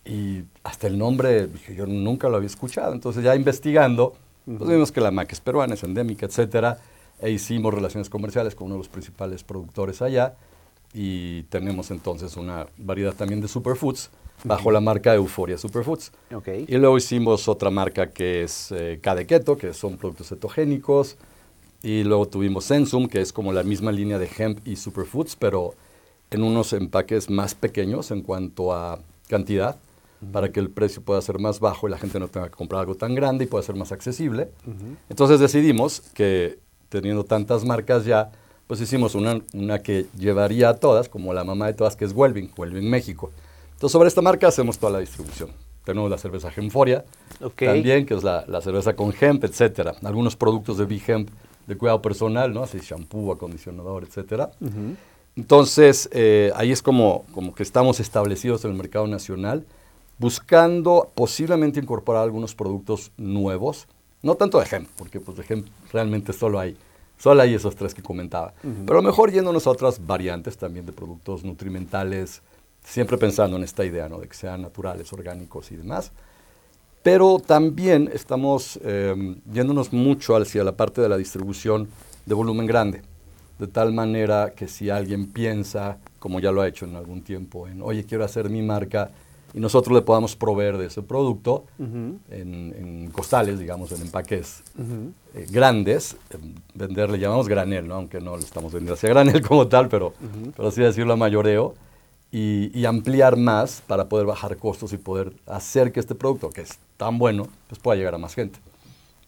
Y 0.05 0.43
hasta 0.63 0.87
el 0.87 0.97
nombre, 0.97 1.47
dije, 1.47 1.75
yo 1.75 1.85
nunca 1.87 2.29
lo 2.29 2.37
había 2.37 2.47
escuchado. 2.47 2.93
Entonces 2.93 3.21
ya 3.21 3.35
investigando, 3.35 4.13
pues 4.45 4.69
vimos 4.69 4.93
que 4.93 5.01
la 5.01 5.11
maca 5.11 5.33
es 5.33 5.41
peruana, 5.41 5.73
es 5.73 5.83
endémica, 5.83 6.25
etcétera, 6.25 6.77
e 7.19 7.31
hicimos 7.31 7.73
relaciones 7.73 8.09
comerciales 8.09 8.55
con 8.55 8.67
uno 8.67 8.75
de 8.75 8.79
los 8.79 8.87
principales 8.87 9.43
productores 9.43 10.01
allá 10.01 10.35
y 10.93 11.43
tenemos 11.43 11.91
entonces 11.91 12.37
una 12.37 12.67
variedad 12.77 13.13
también 13.13 13.41
de 13.41 13.49
superfoods 13.49 14.09
bajo 14.43 14.71
la 14.71 14.81
marca 14.81 15.13
Euforia 15.15 15.57
Superfoods. 15.57 16.11
Okay. 16.33 16.65
Y 16.67 16.77
luego 16.77 16.97
hicimos 16.97 17.47
otra 17.47 17.69
marca 17.69 18.11
que 18.11 18.43
es 18.43 18.71
eh, 18.71 18.99
Keto, 19.01 19.57
que 19.57 19.73
son 19.73 19.97
productos 19.97 20.29
cetogénicos. 20.29 21.17
Y 21.81 22.03
luego 22.03 22.27
tuvimos 22.27 22.65
Sensum, 22.65 23.07
que 23.07 23.21
es 23.21 23.33
como 23.33 23.51
la 23.51 23.63
misma 23.63 23.91
línea 23.91 24.17
de 24.17 24.29
hemp 24.37 24.65
y 24.65 24.77
superfoods, 24.77 25.35
pero 25.35 25.75
en 26.31 26.43
unos 26.43 26.73
empaques 26.73 27.29
más 27.29 27.55
pequeños 27.55 28.11
en 28.11 28.21
cuanto 28.21 28.73
a 28.73 28.99
cantidad 29.27 29.77
para 30.31 30.51
que 30.51 30.59
el 30.59 30.69
precio 30.69 31.01
pueda 31.01 31.21
ser 31.21 31.39
más 31.39 31.59
bajo 31.59 31.87
y 31.87 31.91
la 31.91 31.97
gente 31.97 32.19
no 32.19 32.27
tenga 32.27 32.47
que 32.47 32.55
comprar 32.55 32.81
algo 32.81 32.95
tan 32.95 33.15
grande 33.15 33.43
y 33.43 33.47
pueda 33.47 33.63
ser 33.63 33.75
más 33.75 33.91
accesible. 33.91 34.49
Entonces 35.09 35.39
decidimos 35.39 36.01
que 36.13 36.59
teniendo 36.89 37.25
tantas 37.25 37.65
marcas 37.65 38.05
ya, 38.05 38.31
pues 38.67 38.79
hicimos 38.79 39.15
una, 39.15 39.41
una, 39.53 39.79
que 39.79 40.05
llevaría 40.17 40.69
a 40.69 40.75
todas, 40.75 41.09
como 41.09 41.33
la 41.33 41.43
mamá 41.43 41.67
de 41.67 41.73
todas, 41.73 41.95
que 41.95 42.05
es 42.05 42.13
Welving, 42.13 42.51
Welving 42.55 42.89
México. 42.89 43.31
Entonces 43.73 43.91
sobre 43.91 44.07
esta 44.07 44.21
marca 44.21 44.47
hacemos 44.47 44.77
toda 44.77 44.93
la 44.93 44.99
distribución. 44.99 45.49
Tenemos 45.83 46.09
la 46.09 46.17
cerveza 46.17 46.49
Gemforia, 46.49 47.03
también, 47.55 48.05
que 48.05 48.13
es 48.13 48.23
la, 48.23 48.45
la, 48.47 48.61
cerveza 48.61 48.95
con 48.95 49.13
hemp, 49.19 49.43
etcétera. 49.43 49.95
Algunos 50.03 50.37
productos 50.37 50.77
de 50.77 50.85
Big 50.85 51.03
Hemp 51.09 51.29
de 51.67 51.77
cuidado 51.77 52.01
personal, 52.01 52.53
¿no? 52.53 52.63
Así 52.63 52.79
shampoo, 52.79 53.31
acondicionador, 53.31 54.03
etcétera. 54.03 54.51
Entonces, 55.35 56.09
eh, 56.11 56.51
ahí 56.55 56.71
es 56.71 56.81
como, 56.81 57.25
como 57.33 57.55
que 57.55 57.63
estamos 57.63 57.99
establecidos 57.99 58.63
en 58.65 58.71
el 58.71 58.77
mercado 58.77 59.07
nacional 59.07 59.65
buscando 60.19 61.11
posiblemente 61.15 61.79
incorporar 61.79 62.23
algunos 62.23 62.53
productos 62.53 63.11
nuevos, 63.17 63.87
no 64.21 64.35
tanto 64.35 64.59
de 64.59 64.67
hemp, 64.71 64.87
porque 64.97 65.19
pues 65.19 65.37
de 65.37 65.45
hemp 65.49 65.67
realmente 65.91 66.33
solo 66.33 66.59
hay, 66.59 66.77
solo 67.17 67.41
hay 67.41 67.55
esos 67.55 67.75
tres 67.75 67.93
que 67.93 68.03
comentaba, 68.03 68.53
pero 68.85 68.99
a 68.99 69.01
lo 69.01 69.07
mejor 69.07 69.31
yéndonos 69.31 69.65
a 69.65 69.71
otras 69.71 70.05
variantes 70.05 70.55
también 70.55 70.85
de 70.85 70.93
productos 70.93 71.43
nutrimentales, 71.43 72.41
siempre 72.83 73.17
pensando 73.17 73.57
en 73.57 73.63
esta 73.63 73.85
idea, 73.85 74.09
¿no? 74.09 74.19
De 74.19 74.27
que 74.27 74.35
sean 74.35 74.61
naturales, 74.61 75.11
orgánicos 75.13 75.71
y 75.71 75.75
demás. 75.75 76.11
Pero 77.01 77.39
también 77.39 78.09
estamos 78.13 78.79
eh, 78.83 79.35
yéndonos 79.51 79.91
mucho 79.91 80.35
hacia 80.35 80.63
la 80.63 80.71
parte 80.71 81.01
de 81.01 81.09
la 81.09 81.17
distribución 81.17 81.89
de 82.25 82.33
volumen 82.33 82.65
grande, 82.65 83.01
de 83.59 83.67
tal 83.67 83.93
manera 83.93 84.53
que 84.55 84.67
si 84.67 84.89
alguien 84.89 85.27
piensa, 85.27 85.97
como 86.19 86.39
ya 86.39 86.51
lo 86.51 86.61
ha 86.61 86.67
hecho 86.67 86.85
en 86.85 86.95
algún 86.95 87.21
tiempo, 87.21 87.67
en, 87.67 87.81
oye, 87.81 88.05
quiero 88.05 88.23
hacer 88.23 88.49
mi 88.49 88.61
marca 88.61 89.11
y 89.53 89.59
nosotros 89.59 89.93
le 89.93 90.01
podamos 90.01 90.35
proveer 90.35 90.77
de 90.77 90.87
ese 90.87 91.01
producto 91.03 91.65
en, 91.77 93.09
costales, 93.11 93.59
digamos, 93.59 93.91
en 93.91 94.01
empaques 94.01 94.63
eh, 95.35 95.45
grandes, 95.51 96.15
venderle, 96.73 97.19
llamamos 97.19 97.47
granel, 97.47 97.87
¿no? 97.87 97.95
aunque 97.95 98.19
no 98.19 98.35
le 98.35 98.43
estamos 98.43 98.71
vendiendo 98.71 98.95
hacia 98.95 99.09
granel 99.09 99.41
como 99.47 99.67
tal, 99.67 99.89
pero, 99.89 100.13
pero 100.55 100.69
así 100.69 100.81
decirlo 100.81 101.13
a 101.13 101.17
mayoreo, 101.17 101.75
y, 102.33 102.71
y, 102.73 102.85
ampliar 102.85 103.37
más 103.37 103.83
para 103.85 104.09
poder 104.09 104.25
bajar 104.25 104.57
costos 104.57 104.91
y 104.91 104.97
poder 104.97 105.33
hacer 105.45 105.91
que 105.91 105.99
este 105.99 106.15
producto, 106.15 106.49
que 106.49 106.61
es 106.61 106.79
tan 106.97 107.19
bueno, 107.19 107.47
pues 107.69 107.79
pueda 107.79 107.95
llegar 107.95 108.15
a 108.15 108.17
más 108.17 108.33
gente. 108.33 108.57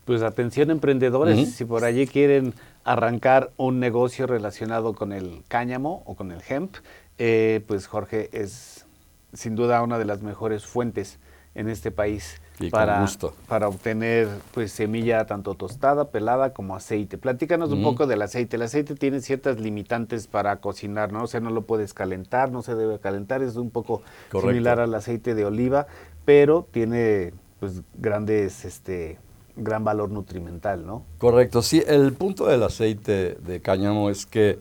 Pues 0.05 0.23
atención 0.23 0.71
emprendedores, 0.71 1.53
si 1.53 1.65
por 1.65 1.83
allí 1.83 2.07
quieren 2.07 2.55
arrancar 2.83 3.51
un 3.57 3.79
negocio 3.79 4.25
relacionado 4.25 4.93
con 4.93 5.13
el 5.13 5.43
cáñamo 5.47 6.01
o 6.07 6.15
con 6.15 6.31
el 6.31 6.41
hemp, 6.49 6.77
eh, 7.19 7.63
pues 7.67 7.85
Jorge 7.85 8.29
es 8.31 8.85
sin 9.33 9.55
duda 9.55 9.83
una 9.83 9.99
de 9.99 10.05
las 10.05 10.23
mejores 10.23 10.65
fuentes 10.65 11.19
en 11.53 11.69
este 11.69 11.91
país 11.91 12.41
para, 12.71 13.05
para 13.47 13.67
obtener 13.67 14.27
pues 14.53 14.71
semilla 14.71 15.25
tanto 15.25 15.55
tostada, 15.55 16.09
pelada 16.09 16.53
como 16.53 16.75
aceite. 16.75 17.17
Platícanos 17.17 17.71
un 17.71 17.83
poco 17.83 18.07
del 18.07 18.21
aceite. 18.21 18.55
El 18.55 18.63
aceite 18.63 18.95
tiene 18.95 19.21
ciertas 19.21 19.59
limitantes 19.59 20.27
para 20.27 20.57
cocinar, 20.57 21.11
¿no? 21.11 21.23
O 21.23 21.27
sea, 21.27 21.39
no 21.39 21.49
lo 21.49 21.63
puedes 21.63 21.93
calentar, 21.93 22.51
no 22.51 22.61
se 22.61 22.75
debe 22.75 22.99
calentar, 22.99 23.41
es 23.41 23.55
un 23.55 23.69
poco 23.69 24.01
similar 24.31 24.79
al 24.79 24.93
aceite 24.93 25.35
de 25.35 25.45
oliva, 25.45 25.87
pero 26.23 26.67
tiene 26.71 27.33
pues 27.59 27.81
grandes 27.97 28.65
este 28.65 29.17
gran 29.55 29.83
valor 29.83 30.11
nutrimental, 30.11 30.85
¿no? 30.85 31.03
Correcto, 31.17 31.61
sí, 31.61 31.81
el 31.87 32.13
punto 32.13 32.45
del 32.45 32.63
aceite 32.63 33.35
de 33.35 33.61
cáñamo 33.61 34.09
es 34.09 34.25
que 34.25 34.59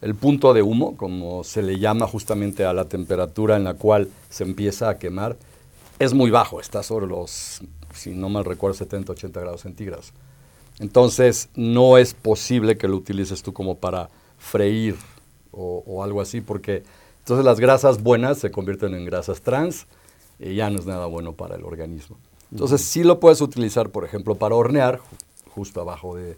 el 0.00 0.14
punto 0.14 0.54
de 0.54 0.62
humo, 0.62 0.96
como 0.96 1.42
se 1.42 1.62
le 1.62 1.78
llama 1.78 2.06
justamente 2.06 2.64
a 2.64 2.72
la 2.72 2.84
temperatura 2.84 3.56
en 3.56 3.64
la 3.64 3.74
cual 3.74 4.08
se 4.28 4.44
empieza 4.44 4.88
a 4.88 4.98
quemar, 4.98 5.36
es 5.98 6.14
muy 6.14 6.30
bajo, 6.30 6.60
está 6.60 6.82
sobre 6.82 7.06
los, 7.06 7.62
si 7.94 8.10
no 8.10 8.28
mal 8.28 8.44
recuerdo, 8.44 8.74
70, 8.74 9.12
80 9.12 9.40
grados 9.40 9.62
centígrados. 9.62 10.12
Entonces, 10.78 11.48
no 11.54 11.96
es 11.96 12.12
posible 12.12 12.76
que 12.76 12.88
lo 12.88 12.96
utilices 12.96 13.42
tú 13.42 13.52
como 13.52 13.76
para 13.76 14.10
freír 14.38 14.96
o, 15.52 16.02
algo 16.02 16.20
así, 16.20 16.42
porque 16.42 16.82
entonces 17.20 17.42
las 17.42 17.58
grasas 17.58 18.02
buenas 18.02 18.38
se 18.38 18.50
convierten 18.50 18.94
en 18.94 19.06
grasas 19.06 19.40
trans 19.40 19.86
y 20.38 20.54
ya 20.54 20.68
no 20.68 20.78
es 20.78 20.84
nada 20.84 21.06
bueno 21.06 21.32
para 21.32 21.56
el 21.56 21.64
organismo. 21.64 22.18
Entonces, 22.52 22.82
sí 22.82 23.02
lo 23.02 23.20
puedes 23.20 23.40
utilizar, 23.40 23.88
por 23.88 24.04
ejemplo, 24.04 24.34
para 24.34 24.54
hornear, 24.54 25.00
justo 25.54 25.80
abajo 25.80 26.14
de, 26.14 26.36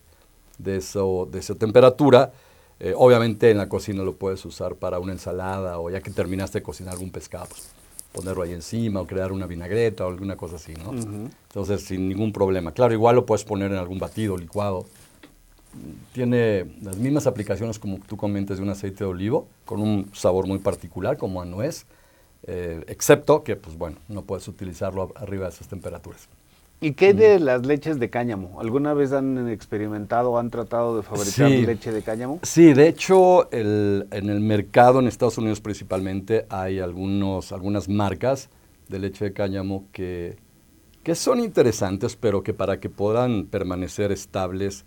de, 0.59 0.77
eso, 0.77 1.29
de 1.31 1.41
esa 1.41 1.57
temperatura, 1.57 2.33
eh, 2.79 2.95
obviamente 2.97 3.51
en 3.51 3.59
la 3.59 3.69
cocina 3.69 4.05
lo 4.05 4.15
puedes 4.15 4.45
usar 4.45 4.77
para 4.77 5.01
una 5.01 5.13
ensalada 5.13 5.81
o 5.81 5.91
ya 5.91 6.01
que 6.01 6.13
terminaste 6.13 6.61
de 6.61 6.63
cocinar 6.63 6.95
algún 6.95 7.11
pescado, 7.11 7.47
pues, 7.47 7.71
ponerlo 8.19 8.43
ahí 8.43 8.53
encima 8.53 9.01
o 9.01 9.07
crear 9.07 9.31
una 9.31 9.47
vinagreta 9.47 10.05
o 10.05 10.09
alguna 10.09 10.37
cosa 10.37 10.57
así, 10.57 10.75
¿no? 10.75 10.91
Entonces, 10.93 11.83
sin 11.83 12.09
ningún 12.09 12.33
problema. 12.33 12.73
Claro, 12.73 12.93
igual 12.93 13.15
lo 13.15 13.25
puedes 13.25 13.45
poner 13.45 13.71
en 13.71 13.79
algún 13.79 13.99
batido, 13.99 14.37
licuado. 14.37 14.87
Tiene 16.13 16.67
las 16.83 16.97
mismas 16.97 17.29
aplicaciones 17.29 17.79
como 17.79 17.99
tú 17.99 18.17
comentas 18.17 18.57
de 18.57 18.65
un 18.65 18.71
aceite 18.71 19.05
de 19.05 19.11
olivo, 19.11 19.47
con 19.65 19.81
un 19.81 20.11
sabor 20.15 20.49
muy 20.49 20.59
particular 20.59 21.17
como 21.17 21.41
a 21.41 21.45
nuez, 21.45 21.87
eh, 22.43 22.83
excepto 22.89 23.45
que, 23.45 23.55
pues 23.55 23.79
bueno, 23.79 23.99
no 24.09 24.23
puedes 24.23 24.49
utilizarlo 24.49 25.13
arriba 25.15 25.45
de 25.45 25.51
esas 25.53 25.69
temperaturas. 25.69 26.29
¿Y 26.81 26.93
qué 26.93 27.13
de 27.13 27.41
las 27.41 27.67
leches 27.67 27.99
de 27.99 28.09
cáñamo? 28.09 28.61
¿Alguna 28.61 28.95
vez 28.95 29.13
han 29.13 29.49
experimentado 29.49 30.33
o 30.33 30.39
han 30.39 30.51
tratado 30.51 30.97
de 30.97 31.03
fabricar 31.03 31.51
leche 31.51 31.91
de 31.91 32.03
cáñamo? 32.03 32.39
Sí, 32.45 32.73
de 32.73 32.87
hecho, 32.87 33.53
en 33.53 34.07
el 34.11 34.41
mercado 34.41 35.01
en 35.01 35.09
Estados 35.09 35.39
Unidos 35.39 35.61
principalmente 35.61 36.47
hay 36.49 36.79
algunos, 36.79 37.51
algunas 37.51 37.89
marcas 37.89 38.49
de 38.89 39.01
leche 39.01 39.25
de 39.25 39.33
cáñamo 39.33 39.87
que, 39.93 40.37
que 41.03 41.17
son 41.17 41.41
interesantes, 41.41 42.15
pero 42.15 42.45
que 42.45 42.55
para 42.55 42.79
que 42.79 42.89
puedan 42.89 43.47
permanecer 43.47 44.13
estables 44.13 44.85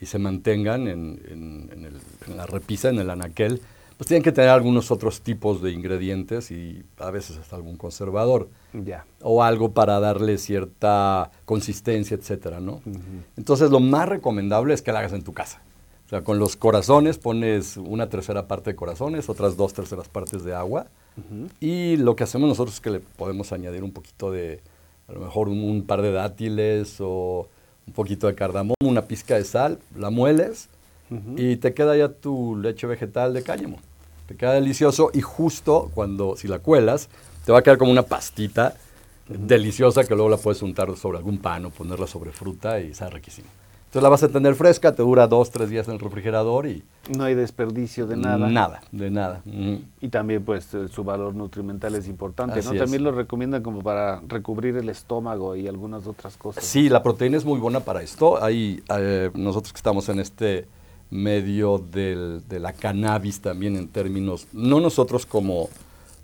y 0.00 0.06
se 0.06 0.18
mantengan 0.18 0.86
en, 0.86 1.20
en, 1.28 2.36
la 2.36 2.46
repisa, 2.46 2.90
en 2.90 2.98
el 2.98 3.10
anaquel, 3.10 3.60
pues 3.96 4.08
tienen 4.08 4.22
que 4.22 4.32
tener 4.32 4.50
algunos 4.50 4.90
otros 4.90 5.20
tipos 5.20 5.62
de 5.62 5.70
ingredientes 5.70 6.50
y 6.50 6.84
a 6.98 7.10
veces 7.10 7.36
hasta 7.36 7.56
algún 7.56 7.76
conservador. 7.76 8.48
Ya. 8.72 9.06
O 9.22 9.42
algo 9.42 9.72
para 9.72 10.00
darle 10.00 10.38
cierta 10.38 11.30
consistencia, 11.44 12.16
etcétera, 12.16 12.60
¿no? 12.60 12.80
Entonces 13.36 13.70
lo 13.70 13.80
más 13.80 14.08
recomendable 14.08 14.74
es 14.74 14.82
que 14.82 14.92
la 14.92 14.98
hagas 14.98 15.12
en 15.12 15.22
tu 15.22 15.32
casa. 15.32 15.62
O 16.06 16.08
sea, 16.08 16.22
con 16.22 16.38
los 16.38 16.56
corazones 16.56 17.18
pones 17.18 17.76
una 17.76 18.08
tercera 18.08 18.46
parte 18.46 18.70
de 18.70 18.76
corazones, 18.76 19.28
otras 19.28 19.56
dos 19.56 19.72
terceras 19.72 20.08
partes 20.08 20.44
de 20.44 20.54
agua. 20.54 20.88
Y 21.60 21.96
lo 21.96 22.16
que 22.16 22.24
hacemos 22.24 22.48
nosotros 22.48 22.74
es 22.74 22.80
que 22.80 22.90
le 22.90 23.00
podemos 23.00 23.52
añadir 23.52 23.84
un 23.84 23.92
poquito 23.92 24.32
de, 24.32 24.60
a 25.06 25.12
lo 25.12 25.20
mejor 25.20 25.48
un, 25.48 25.62
un 25.62 25.86
par 25.86 26.02
de 26.02 26.10
dátiles 26.10 26.96
o 27.00 27.48
un 27.86 27.92
poquito 27.92 28.26
de 28.26 28.34
cardamomo, 28.34 28.74
una 28.82 29.02
pizca 29.02 29.36
de 29.36 29.44
sal, 29.44 29.78
la 29.96 30.10
mueles 30.10 30.68
y 31.36 31.56
te 31.56 31.74
queda 31.74 31.96
ya 31.96 32.08
tu 32.08 32.56
leche 32.56 32.86
vegetal 32.86 33.34
de 33.34 33.42
cáñamo. 33.42 33.78
Te 34.26 34.36
queda 34.36 34.54
delicioso 34.54 35.10
y 35.12 35.20
justo 35.20 35.90
cuando, 35.94 36.36
si 36.36 36.48
la 36.48 36.58
cuelas, 36.58 37.08
te 37.44 37.52
va 37.52 37.58
a 37.58 37.62
quedar 37.62 37.78
como 37.78 37.90
una 37.92 38.02
pastita 38.02 38.74
deliciosa 39.28 40.04
que 40.04 40.14
luego 40.14 40.30
la 40.30 40.36
puedes 40.36 40.62
untar 40.62 40.94
sobre 40.96 41.18
algún 41.18 41.38
pan 41.38 41.66
o 41.66 41.70
ponerla 41.70 42.06
sobre 42.06 42.32
fruta 42.32 42.80
y 42.80 42.94
sabe 42.94 43.12
riquísimo. 43.12 43.48
Entonces 43.94 44.02
la 44.02 44.08
vas 44.08 44.22
a 44.24 44.28
tener 44.28 44.56
fresca, 44.56 44.92
te 44.92 45.04
dura 45.04 45.28
dos, 45.28 45.50
tres 45.52 45.70
días 45.70 45.86
en 45.86 45.94
el 45.94 46.00
refrigerador 46.00 46.66
y... 46.66 46.82
No 47.16 47.22
hay 47.22 47.36
desperdicio 47.36 48.08
de 48.08 48.16
nada. 48.16 48.48
Nada, 48.48 48.80
de 48.90 49.08
nada. 49.08 49.40
Mm. 49.44 49.76
Y 50.00 50.08
también 50.08 50.44
pues 50.44 50.74
eh, 50.74 50.88
su 50.88 51.04
valor 51.04 51.36
nutrimental 51.36 51.94
es 51.94 52.08
importante, 52.08 52.58
Así 52.58 52.70
¿no? 52.70 52.74
es. 52.74 52.80
También 52.80 53.04
lo 53.04 53.12
recomiendan 53.12 53.62
como 53.62 53.82
para 53.82 54.20
recubrir 54.26 54.76
el 54.78 54.88
estómago 54.88 55.54
y 55.54 55.68
algunas 55.68 56.08
otras 56.08 56.36
cosas. 56.36 56.64
Sí, 56.64 56.88
la 56.88 57.04
proteína 57.04 57.36
es 57.36 57.44
muy 57.44 57.60
buena 57.60 57.78
para 57.78 58.02
esto. 58.02 58.42
Hay, 58.42 58.82
eh, 58.98 59.30
nosotros 59.34 59.72
que 59.72 59.76
estamos 59.76 60.08
en 60.08 60.18
este 60.18 60.66
medio 61.10 61.78
del- 61.78 62.42
de 62.48 62.58
la 62.60 62.72
cannabis 62.72 63.40
también 63.40 63.76
en 63.76 63.88
términos, 63.88 64.46
no 64.52 64.80
nosotros 64.80 65.26
como, 65.26 65.68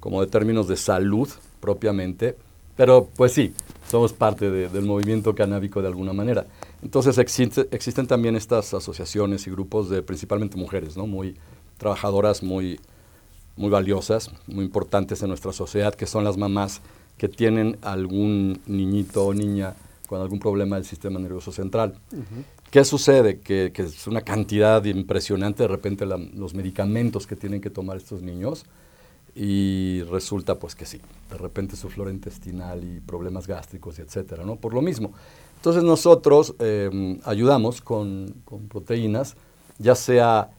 como 0.00 0.20
de 0.20 0.26
términos 0.26 0.66
de 0.68 0.76
salud 0.76 1.28
propiamente, 1.60 2.36
pero 2.76 3.08
pues 3.16 3.32
sí, 3.32 3.52
somos 3.88 4.12
parte 4.12 4.50
de- 4.50 4.68
del 4.68 4.84
movimiento 4.84 5.34
canábico 5.34 5.80
de 5.82 5.88
alguna 5.88 6.12
manera. 6.12 6.46
Entonces 6.82 7.18
existe- 7.18 7.68
existen 7.72 8.06
también 8.06 8.36
estas 8.36 8.72
asociaciones 8.72 9.46
y 9.46 9.50
grupos 9.50 9.90
de 9.90 10.02
principalmente 10.02 10.56
mujeres, 10.56 10.96
¿no? 10.96 11.06
Muy 11.06 11.36
trabajadoras, 11.78 12.42
muy, 12.42 12.80
muy 13.56 13.68
valiosas, 13.68 14.30
muy 14.46 14.64
importantes 14.64 15.22
en 15.22 15.28
nuestra 15.28 15.52
sociedad, 15.52 15.94
que 15.94 16.06
son 16.06 16.24
las 16.24 16.36
mamás 16.38 16.80
que 17.18 17.28
tienen 17.28 17.76
algún 17.82 18.60
niñito 18.66 19.26
o 19.26 19.34
niña 19.34 19.74
con 20.08 20.20
algún 20.22 20.38
problema 20.40 20.76
del 20.76 20.84
sistema 20.86 21.18
nervioso 21.20 21.52
central. 21.52 21.94
¿Qué 22.70 22.84
sucede? 22.84 23.40
Que, 23.40 23.72
es 23.74 24.06
una 24.06 24.20
cantidad 24.20 24.84
impresionante 24.84 25.64
de 25.64 25.68
repente 25.68 26.06
los 26.06 26.54
medicamentos 26.54 27.26
que 27.26 27.34
tienen 27.34 27.60
que 27.60 27.68
tomar 27.68 27.96
estos 27.96 28.22
niños 28.22 28.64
y 29.34 30.02
resulta 30.04 30.56
pues 30.58 30.76
que 30.76 30.86
sí, 30.86 31.00
de 31.30 31.38
repente 31.38 31.74
su 31.74 31.88
flora 31.88 32.10
intestinal 32.12 32.84
y 32.84 33.00
problemas 33.00 33.48
gástricos 33.48 33.98
y 33.98 34.02
etcétera, 34.02 34.44
¿no? 34.44 34.56
Por 34.56 34.72
lo 34.74 34.82
mismo. 34.82 35.12
Entonces 35.56 35.82
nosotros 35.82 36.54
eh, 36.60 37.18
ayudamos 37.24 37.80
con, 37.80 38.36
con 38.44 38.68
proteínas, 38.68 39.36
ya 39.78 39.96
sea 39.96 40.50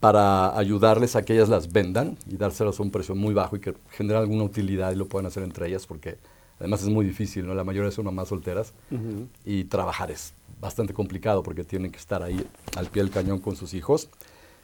para 0.00 0.56
ayudarles 0.56 1.16
a 1.16 1.22
que 1.22 1.34
ellas 1.34 1.50
las 1.50 1.70
vendan 1.70 2.16
y 2.26 2.36
dárselas 2.36 2.80
a 2.80 2.82
un 2.82 2.90
precio 2.90 3.14
muy 3.14 3.34
bajo 3.34 3.56
y 3.56 3.60
que 3.60 3.74
genere 3.90 4.20
alguna 4.20 4.44
utilidad 4.44 4.92
y 4.92 4.96
lo 4.96 5.06
puedan 5.06 5.26
hacer 5.26 5.42
entre 5.42 5.68
ellas 5.68 5.86
porque 5.86 6.16
además 6.58 6.82
es 6.82 6.88
muy 6.88 7.04
difícil, 7.04 7.46
¿no? 7.46 7.54
La 7.54 7.64
mayoría 7.64 7.90
son 7.90 8.04
mamás 8.06 8.28
solteras 8.28 8.72
Ujú. 8.90 9.26
y 9.44 9.64
trabajar 9.64 10.10
es 10.10 10.32
bastante 10.60 10.92
complicado 10.92 11.42
porque 11.42 11.64
tienen 11.64 11.90
que 11.92 11.98
estar 11.98 12.22
ahí 12.22 12.44
al 12.76 12.86
pie 12.86 13.02
del 13.02 13.12
cañón 13.12 13.38
con 13.38 13.54
sus 13.56 13.74
hijos. 13.74 14.08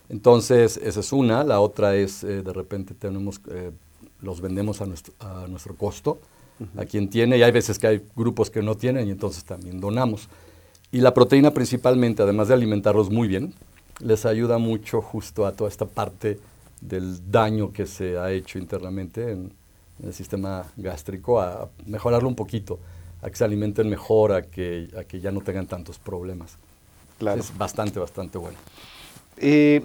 Entonces, 0.09 0.77
esa 0.77 1.01
es 1.01 1.13
una. 1.13 1.45
La 1.45 1.61
otra 1.61 1.95
es, 1.97 2.25
eh, 2.25 2.43
de 2.43 2.53
repente 2.53 2.95
tenemos, 2.95 3.41
eh, 3.51 3.71
los 4.21 4.41
vendemos 4.41 4.81
a 4.81 4.87
nuestro, 4.87 5.15
a 5.21 5.47
nuestro 5.49 5.75
costo, 5.77 6.19
a 6.77 6.85
quien 6.85 7.11
tiene, 7.11 7.37
y 7.37 7.43
hay 7.43 7.51
veces 7.51 7.79
que 7.81 7.89
hay 7.89 8.03
grupos 8.15 8.49
que 8.49 8.63
no 8.63 8.77
tienen 8.77 9.09
y 9.09 9.11
entonces 9.11 9.45
también 9.45 9.81
donamos. 9.81 10.29
Y 10.93 11.01
la 11.01 11.13
proteína 11.13 11.51
principalmente, 11.53 12.23
además 12.23 12.47
de 12.49 12.55
alimentarlos 12.55 13.11
muy 13.11 13.27
bien, 13.27 13.53
les 13.99 14.25
ayuda 14.25 14.59
mucho 14.59 15.01
justo 15.03 15.47
a 15.47 15.53
toda 15.53 15.69
esta 15.69 15.87
parte 15.87 16.39
del 16.81 17.31
daño 17.31 17.73
que 17.73 17.87
se 17.87 18.19
ha 18.19 18.31
hecho 18.31 18.59
internamente 18.59 19.33
en, 19.33 19.39
en 19.39 19.53
el 20.03 20.13
sistema 20.13 20.65
gástrico, 20.77 21.41
a 21.41 21.69
mejorarlo 21.87 22.29
un 22.29 22.35
poquito, 22.35 22.79
a 23.23 23.31
que 23.31 23.37
se 23.37 23.45
alimenten 23.45 23.89
mejor, 23.89 24.33
a 24.33 24.43
que, 24.43 24.89
a 24.99 25.05
que 25.05 25.21
ya 25.21 25.31
no 25.31 25.41
tengan 25.41 25.67
tantos 25.67 25.99
problemas. 25.99 26.57
Claro. 27.19 27.41
Es 27.41 27.57
bastante, 27.57 27.99
bastante 27.99 28.39
bueno. 28.39 28.59
Eh, 29.37 29.83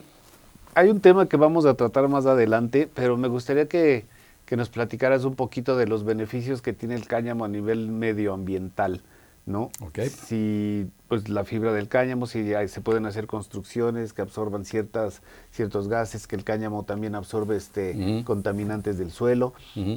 hay 0.76 0.90
un 0.90 1.00
tema 1.00 1.28
que 1.28 1.38
vamos 1.38 1.66
a 1.66 1.74
tratar 1.74 2.08
más 2.08 2.26
adelante, 2.26 2.90
pero 2.94 3.18
me 3.18 3.28
gustaría 3.28 3.68
que, 3.68 4.06
que 4.46 4.58
nos 4.58 4.70
platicaras 4.70 5.26
un 5.26 5.36
poquito 5.36 5.78
de 5.78 5.88
los 5.88 6.04
beneficios 6.04 6.62
que 6.62 6.74
tiene 6.74 6.96
el 6.96 7.08
cáñamo 7.08 7.46
a 7.46 7.48
nivel 7.48 7.88
medioambiental, 7.88 9.02
¿no? 9.46 9.72
Ok. 9.82 10.00
Si 10.00 10.90
pues 11.10 11.28
la 11.28 11.44
fibra 11.44 11.74
del 11.74 11.90
cáñamo, 11.90 12.28
si 12.28 12.54
hay- 12.54 12.68
se 12.70 12.80
pueden 12.82 13.06
hacer 13.08 13.26
construcciones 13.28 14.14
que 14.14 14.22
absorban 14.22 14.64
ciertas, 14.64 15.22
ciertos 15.52 15.88
gases, 15.90 16.28
que 16.28 16.36
el 16.38 16.44
cáñamo 16.44 16.84
también 16.84 17.16
absorbe 17.16 17.58
este, 17.58 18.24
contaminantes 18.26 18.98
del 19.00 19.12
suelo. 19.12 19.54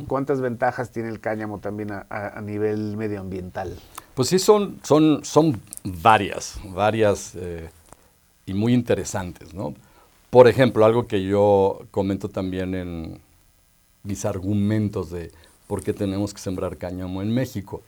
¿Cuántas 0.08 0.40
ventajas 0.40 0.90
tiene 0.90 1.10
el 1.10 1.20
cáñamo 1.20 1.58
también 1.58 1.92
a, 1.92 2.06
a- 2.08 2.38
a 2.38 2.40
nivel 2.40 2.96
medioambiental? 2.96 3.76
Pues 4.14 4.28
sí, 4.28 4.38
son, 4.38 4.80
son, 4.82 5.24
son 5.24 5.60
varias, 5.84 6.58
varias 6.64 7.34
eh, 7.36 7.68
y 8.46 8.54
muy 8.54 8.72
interesantes, 8.72 9.54
¿no? 9.54 9.74
Por 10.30 10.48
ejemplo, 10.48 10.84
algo 10.86 11.06
que 11.06 11.22
yo 11.22 11.82
comento 11.90 12.30
también 12.30 12.74
en 12.74 13.20
mis 14.02 14.24
argumentos 14.24 15.10
de 15.10 15.30
por 15.66 15.82
qué 15.84 15.92
tenemos 15.92 16.32
que 16.32 16.40
sembrar 16.40 16.78
cáñamo 16.78 17.20
en 17.22 17.32
México. 17.34 17.82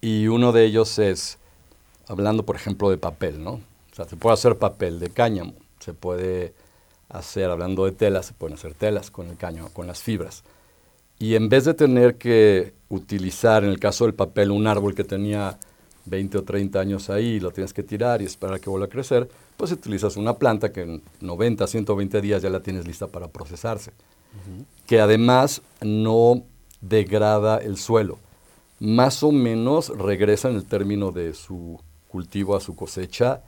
Y 0.00 0.28
uno 0.28 0.52
de 0.52 0.64
ellos 0.64 0.98
es, 1.00 1.38
hablando 2.08 2.44
por 2.44 2.56
ejemplo 2.56 2.90
de 2.90 2.98
papel, 2.98 3.42
¿no? 3.42 3.52
O 3.52 3.94
sea, 3.94 4.04
se 4.04 4.16
puede 4.16 4.34
hacer 4.34 4.56
papel 4.56 4.98
de 4.98 5.10
cáñamo, 5.10 5.54
se 5.80 5.94
puede 5.94 6.54
hacer, 7.08 7.50
hablando 7.50 7.84
de 7.84 7.92
telas, 7.92 8.26
se 8.26 8.34
pueden 8.34 8.54
hacer 8.54 8.74
telas 8.74 9.10
con 9.10 9.28
el 9.28 9.36
cáñamo, 9.36 9.70
con 9.70 9.86
las 9.86 10.02
fibras. 10.02 10.44
Y 11.18 11.34
en 11.34 11.48
vez 11.48 11.64
de 11.64 11.74
tener 11.74 12.16
que 12.16 12.74
utilizar, 12.88 13.64
en 13.64 13.70
el 13.70 13.80
caso 13.80 14.04
del 14.04 14.14
papel, 14.14 14.50
un 14.50 14.66
árbol 14.66 14.94
que 14.94 15.04
tenía 15.04 15.58
20 16.06 16.38
o 16.38 16.44
30 16.44 16.78
años 16.78 17.10
ahí 17.10 17.40
lo 17.40 17.50
tienes 17.50 17.72
que 17.72 17.82
tirar 17.82 18.22
y 18.22 18.24
esperar 18.24 18.56
a 18.56 18.58
que 18.58 18.70
vuelva 18.70 18.86
a 18.86 18.90
crecer, 18.90 19.28
pues 19.56 19.72
utilizas 19.72 20.16
una 20.16 20.34
planta 20.34 20.72
que 20.72 20.82
en 20.82 21.02
90, 21.20 21.66
120 21.66 22.20
días 22.20 22.42
ya 22.42 22.50
la 22.50 22.60
tienes 22.60 22.86
lista 22.86 23.06
para 23.06 23.28
procesarse. 23.28 23.92
Que 24.86 25.00
además 25.00 25.62
no 25.80 26.44
degrada 26.80 27.58
el 27.58 27.78
suelo. 27.78 28.18
Más 28.78 29.22
o 29.22 29.32
menos 29.32 29.88
regresa 29.88 30.50
en 30.50 30.56
el 30.56 30.66
término 30.66 31.10
de 31.10 31.32
su 31.32 31.80
cultivo 32.16 32.56
a 32.56 32.60
su 32.60 32.74
cosecha 32.74 33.42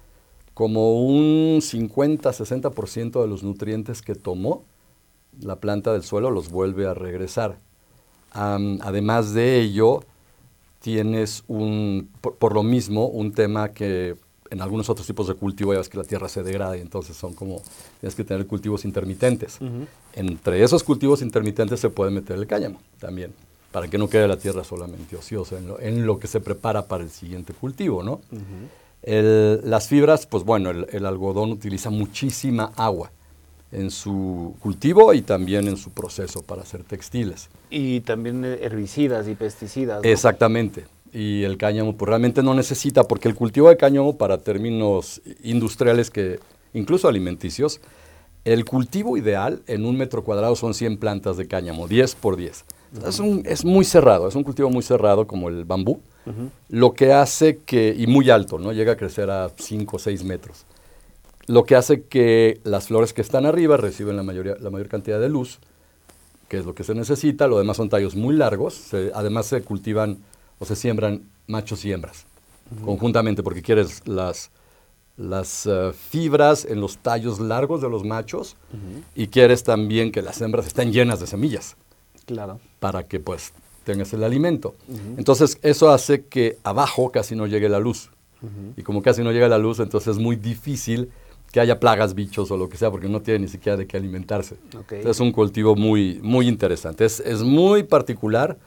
como 0.53 1.01
un 1.01 1.61
50-60% 1.63 3.23
de 3.23 3.27
los 3.27 3.43
nutrientes 3.43 4.03
que 4.03 4.15
tomó 4.15 4.67
la 5.41 5.57
planta 5.57 5.95
del 5.95 6.03
suelo 6.03 6.31
los 6.31 6.51
vuelve 6.51 6.87
a 6.87 6.93
regresar. 6.93 7.61
Además 8.33 9.33
de 9.33 9.59
ello, 9.59 10.05
tienes 10.83 11.45
un, 11.49 12.11
por, 12.21 12.35
por 12.37 12.53
lo 12.53 12.63
mismo, 12.63 13.07
un 13.07 13.33
tema 13.33 13.71
que 13.71 14.17
en 14.51 14.61
algunos 14.61 14.91
otros 14.91 15.07
tipos 15.07 15.29
de 15.29 15.35
cultivo 15.35 15.73
ya 15.73 15.79
ves 15.79 15.89
que 15.89 15.97
la 15.97 16.05
tierra 16.05 16.29
se 16.29 16.43
degrada 16.43 16.77
y 16.77 16.83
entonces 16.83 17.17
son 17.17 17.33
como, 17.33 17.63
tienes 18.01 18.15
que 18.15 18.25
tener 18.25 18.47
cultivos 18.47 18.85
intermitentes. 18.85 19.59
Entre 20.13 20.63
esos 20.63 20.85
cultivos 20.85 21.23
intermitentes 21.23 21.81
se 21.81 21.89
puede 21.89 22.11
meter 22.11 22.37
el 22.37 22.47
cáñamo 22.47 22.79
también, 22.99 23.33
para 23.73 23.89
que 23.89 23.99
no 23.99 24.09
quede 24.09 24.27
la 24.29 24.37
tierra 24.39 24.65
solamente 24.65 25.17
ociosa 25.17 25.59
en 25.59 25.69
lo, 25.69 25.81
en 25.81 26.07
lo 26.07 26.19
que 26.19 26.27
se 26.27 26.41
prepara 26.41 26.87
para 26.87 27.05
el 27.05 27.11
siguiente 27.11 27.53
cultivo, 27.53 28.03
¿no? 28.03 28.21
El- 29.03 29.61
las 29.69 29.89
fibras, 29.89 30.27
pues 30.27 30.45
bueno, 30.45 30.71
el, 30.71 30.87
el 30.91 31.07
algodón 31.07 31.53
utiliza 31.53 31.91
muchísima 31.91 32.73
agua 32.77 33.11
en 33.71 33.91
su 33.91 34.57
cultivo 34.61 35.13
y 35.13 35.21
también 35.23 35.69
en 35.69 35.77
su 35.77 35.91
proceso 35.91 36.43
para 36.43 36.63
hacer 36.63 36.83
textiles. 36.83 37.49
Y 37.71 38.01
también 38.01 38.45
herbicidas 38.45 39.29
y 39.29 39.35
pesticidas. 39.35 40.03
¿no? 40.03 40.09
Exactamente. 40.09 40.87
Y 41.13 41.43
el 41.45 41.57
cáñamo 41.59 41.95
pues, 41.97 42.09
realmente 42.09 42.43
no 42.43 42.55
necesita, 42.55 43.05
porque 43.05 43.29
el 43.29 43.35
cultivo 43.35 43.69
de 43.69 43.77
cáñamo 43.77 44.17
para 44.17 44.39
términos 44.39 45.21
industriales, 45.43 46.11
que 46.11 46.41
incluso 46.75 47.09
alimenticios, 47.09 47.81
el 48.45 48.65
cultivo 48.65 49.17
ideal 49.17 49.61
en 49.67 49.85
un 49.85 49.97
metro 49.97 50.25
cuadrado 50.25 50.57
son 50.57 50.73
100 50.75 50.97
plantas 50.99 51.37
de 51.37 51.47
cáñamo, 51.47 51.87
10 51.89 52.15
por 52.15 52.37
10. 52.37 52.65
Es, 53.07 53.19
un- 53.21 53.43
es 53.45 53.65
muy 53.65 53.85
cerrado, 53.85 54.29
es 54.29 54.35
un 54.35 54.45
cultivo 54.45 54.71
muy 54.71 54.83
cerrado 54.83 55.27
como 55.27 55.49
el 55.49 55.65
bambú, 55.65 56.01
lo 56.69 56.93
que 56.93 57.13
hace 57.13 57.59
que, 57.59 57.95
y 57.97 58.07
muy 58.07 58.29
alto, 58.29 58.59
¿no? 58.59 58.73
llega 58.73 58.93
a 58.93 58.97
crecer 58.97 59.31
a 59.31 59.51
5 59.57 59.97
o 59.97 59.99
6 59.99 60.25
metros, 60.25 60.65
lo 61.47 61.65
que 61.65 61.75
hace 61.77 62.03
que 62.03 62.61
las 62.65 62.89
flores 62.89 63.13
que 63.15 63.23
están 63.23 63.47
arriba 63.47 63.79
reciben 63.79 64.17
la, 64.17 64.23
mayoría, 64.23 64.57
la 64.61 64.69
mayor 64.69 64.89
cantidad 64.89 65.19
de 65.21 65.31
luz, 65.31 65.59
que 66.49 66.59
es 66.59 66.67
lo 66.67 66.75
que 66.75 66.85
se 66.85 66.95
necesita, 66.95 67.47
lo 67.47 67.59
demás 67.59 67.79
son 67.79 67.89
tallos 67.89 68.15
muy 68.15 68.35
largos, 68.37 68.75
se- 68.75 69.11
además 69.15 69.47
se 69.47 69.63
cultivan 69.63 70.19
o 70.59 70.65
se 70.67 70.77
siembran 70.77 71.23
machos 71.47 71.85
y 71.85 71.93
hembras 71.93 72.27
conjuntamente 72.85 73.43
porque 73.43 73.63
quieres 73.63 74.07
las, 74.07 74.51
las 75.17 75.65
eh, 75.65 75.93
fibras 76.11 76.67
en 76.67 76.83
los 76.83 76.99
tallos 76.99 77.41
largos 77.41 77.81
de 77.81 77.89
los 77.89 78.05
machos 78.05 78.57
y 79.17 79.29
quieres 79.29 79.65
también 79.65 80.13
que 80.13 80.21
las 80.21 80.41
hembras 80.43 80.67
estén 80.67 80.93
llenas 80.93 81.19
de 81.21 81.27
semillas. 81.27 81.77
Claro. 82.29 82.61
Para 82.79 83.03
que 83.05 83.19
pues 83.19 83.53
tengas 83.85 84.13
el 84.13 84.23
alimento. 84.23 84.75
Entonces 85.17 85.59
eso 85.63 85.91
hace 85.91 86.27
que 86.27 86.59
abajo 86.63 87.11
casi 87.11 87.35
no 87.35 87.47
llegue 87.47 87.69
la 87.69 87.81
luz. 87.81 88.11
Y 88.77 88.83
como 88.83 89.03
casi 89.03 89.25
no 89.25 89.33
llega 89.33 89.49
la 89.49 89.59
luz, 89.59 89.81
entonces 89.81 90.17
es 90.17 90.23
muy 90.23 90.37
difícil 90.37 91.11
que 91.51 91.59
haya 91.59 91.81
plagas, 91.81 92.15
bichos 92.15 92.51
o 92.51 92.57
lo 92.57 92.69
que 92.69 92.77
sea, 92.77 92.91
porque 92.91 93.09
no 93.09 93.21
tiene 93.21 93.41
ni 93.41 93.49
siquiera 93.49 93.77
de 93.77 93.87
qué 93.87 93.97
alimentarse. 93.97 94.57
Es 94.91 95.19
un 95.19 95.33
cultivo 95.33 95.75
muy, 95.75 96.21
muy 96.23 96.47
interesante. 96.47 97.05
Es, 97.05 97.19
es, 97.21 97.43
muy 97.43 97.83
particular 97.83 98.59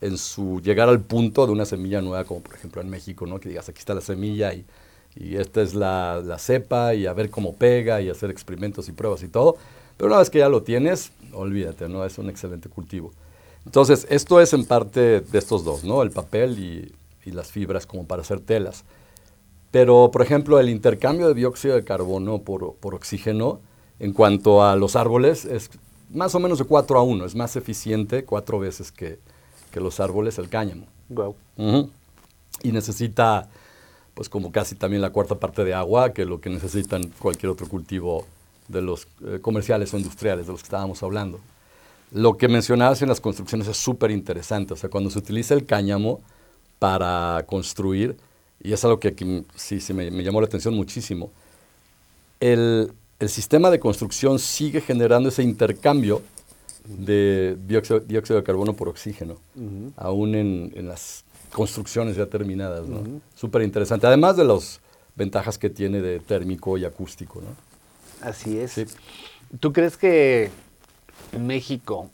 en 0.00 0.16
su 0.16 0.62
llegar 0.62 0.88
al 0.88 1.00
punto 1.00 1.44
de 1.44 1.52
una 1.52 1.66
semilla 1.66 2.00
nueva, 2.00 2.24
como 2.24 2.40
por 2.40 2.54
ejemplo 2.54 2.80
en 2.80 2.88
México, 2.88 3.26
¿no? 3.26 3.38
que 3.40 3.50
digas, 3.50 3.68
aquí 3.68 3.80
está 3.80 3.94
la 3.94 4.00
semilla 4.00 4.54
y 4.54 4.64
y 5.18 5.36
esta 5.36 5.62
es 5.62 5.74
la, 5.74 6.36
cepa 6.38 6.94
y 6.94 7.06
a 7.06 7.12
ver 7.12 7.30
cómo 7.30 7.54
pega 7.54 8.00
y 8.00 8.08
hacer 8.08 8.30
experimentos 8.30 8.88
y 8.88 8.92
pruebas 8.92 9.22
y 9.22 9.28
todo. 9.28 9.56
Pero 9.98 10.08
una 10.08 10.18
vez 10.18 10.30
que 10.30 10.38
ya 10.38 10.48
lo 10.48 10.62
tienes, 10.62 11.10
olvídate, 11.32 11.88
¿no? 11.88 12.04
Es 12.04 12.16
un 12.18 12.30
excelente 12.30 12.68
cultivo. 12.68 13.12
Entonces, 13.66 14.06
esto 14.08 14.40
es 14.40 14.54
en 14.54 14.64
parte 14.64 15.20
de 15.20 15.38
estos 15.38 15.64
dos, 15.64 15.84
¿no? 15.84 16.02
El 16.02 16.10
papel 16.10 16.58
y, 16.58 16.94
las 17.30 17.52
fibras 17.52 17.84
como 17.84 18.06
para 18.06 18.22
hacer 18.22 18.40
telas. 18.40 18.84
Pero, 19.70 20.10
por 20.10 20.22
ejemplo, 20.22 20.58
el 20.58 20.70
intercambio 20.70 21.28
de 21.28 21.34
dióxido 21.34 21.74
de 21.74 21.84
carbono 21.84 22.38
por, 22.38 22.74
oxígeno 22.80 23.60
en 23.98 24.14
cuanto 24.14 24.64
a 24.64 24.76
los 24.76 24.96
árboles 24.96 25.44
es 25.44 25.68
más 26.08 26.34
o 26.34 26.40
menos 26.40 26.58
de 26.58 26.64
4 26.64 26.98
a 26.98 27.02
1. 27.02 27.26
Es 27.26 27.34
más 27.34 27.54
eficiente 27.56 28.24
cuatro 28.24 28.58
veces 28.58 28.90
que, 28.90 29.18
los 29.74 30.00
árboles 30.00 30.38
el 30.38 30.48
cáñamo. 30.48 30.86
Wow. 31.10 31.36
Y 32.62 32.72
necesita 32.72 33.50
pues 34.14 34.30
como 34.30 34.50
casi 34.50 34.74
también 34.74 35.02
la 35.02 35.10
cuarta 35.10 35.34
parte 35.34 35.64
de 35.64 35.74
agua 35.74 36.14
que 36.14 36.24
lo 36.24 36.40
que 36.40 36.48
necesitan 36.48 37.12
cualquier 37.20 37.52
otro 37.52 37.68
cultivo 37.68 38.24
de 38.68 38.82
los 38.82 39.08
eh, 39.24 39.38
comerciales 39.40 39.92
o 39.94 39.96
industriales 39.96 40.46
de 40.46 40.52
los 40.52 40.60
que 40.60 40.66
estábamos 40.66 41.02
hablando. 41.02 41.40
Lo 42.12 42.36
que 42.36 42.48
mencionabas 42.48 43.02
en 43.02 43.08
las 43.08 43.20
construcciones 43.20 43.66
es 43.68 43.76
súper 43.76 44.10
interesante, 44.10 44.74
o 44.74 44.76
sea, 44.76 44.88
cuando 44.88 45.10
se 45.10 45.18
utiliza 45.18 45.54
el 45.54 45.66
cáñamo 45.66 46.20
para 46.78 47.44
construir, 47.46 48.16
y 48.62 48.72
es 48.72 48.84
algo 48.84 48.98
que 48.98 49.08
aquí 49.08 49.44
sí, 49.56 49.80
sí 49.80 49.92
me, 49.92 50.10
llamó 50.22 50.40
la 50.40 50.46
atención 50.46 50.74
muchísimo, 50.74 51.30
el, 52.40 52.92
el, 53.18 53.28
sistema 53.28 53.70
de 53.70 53.80
construcción 53.80 54.38
sigue 54.38 54.80
generando 54.80 55.28
ese 55.28 55.42
intercambio 55.42 56.22
de 56.84 57.58
dióxido, 57.66 58.00
de 58.00 58.42
carbono 58.42 58.74
por 58.74 58.88
oxígeno, 58.88 59.36
aún 59.96 60.34
en, 60.34 60.72
en, 60.74 60.88
las 60.88 61.24
construcciones 61.52 62.16
ya 62.16 62.26
terminadas, 62.26 62.86
¿no? 62.86 63.20
Súper 63.34 63.62
interesante. 63.62 64.06
Además 64.06 64.36
de 64.36 64.44
las 64.44 64.80
ventajas 65.16 65.58
que 65.58 65.68
tiene 65.68 66.00
de 66.00 66.20
térmico 66.20 66.78
y 66.78 66.84
acústico, 66.84 67.40
¿no? 67.40 67.67
Así 68.22 68.58
es. 68.58 68.96
¿Tú 69.60 69.72
crees 69.72 69.96
que 69.96 70.50
México 71.38 72.10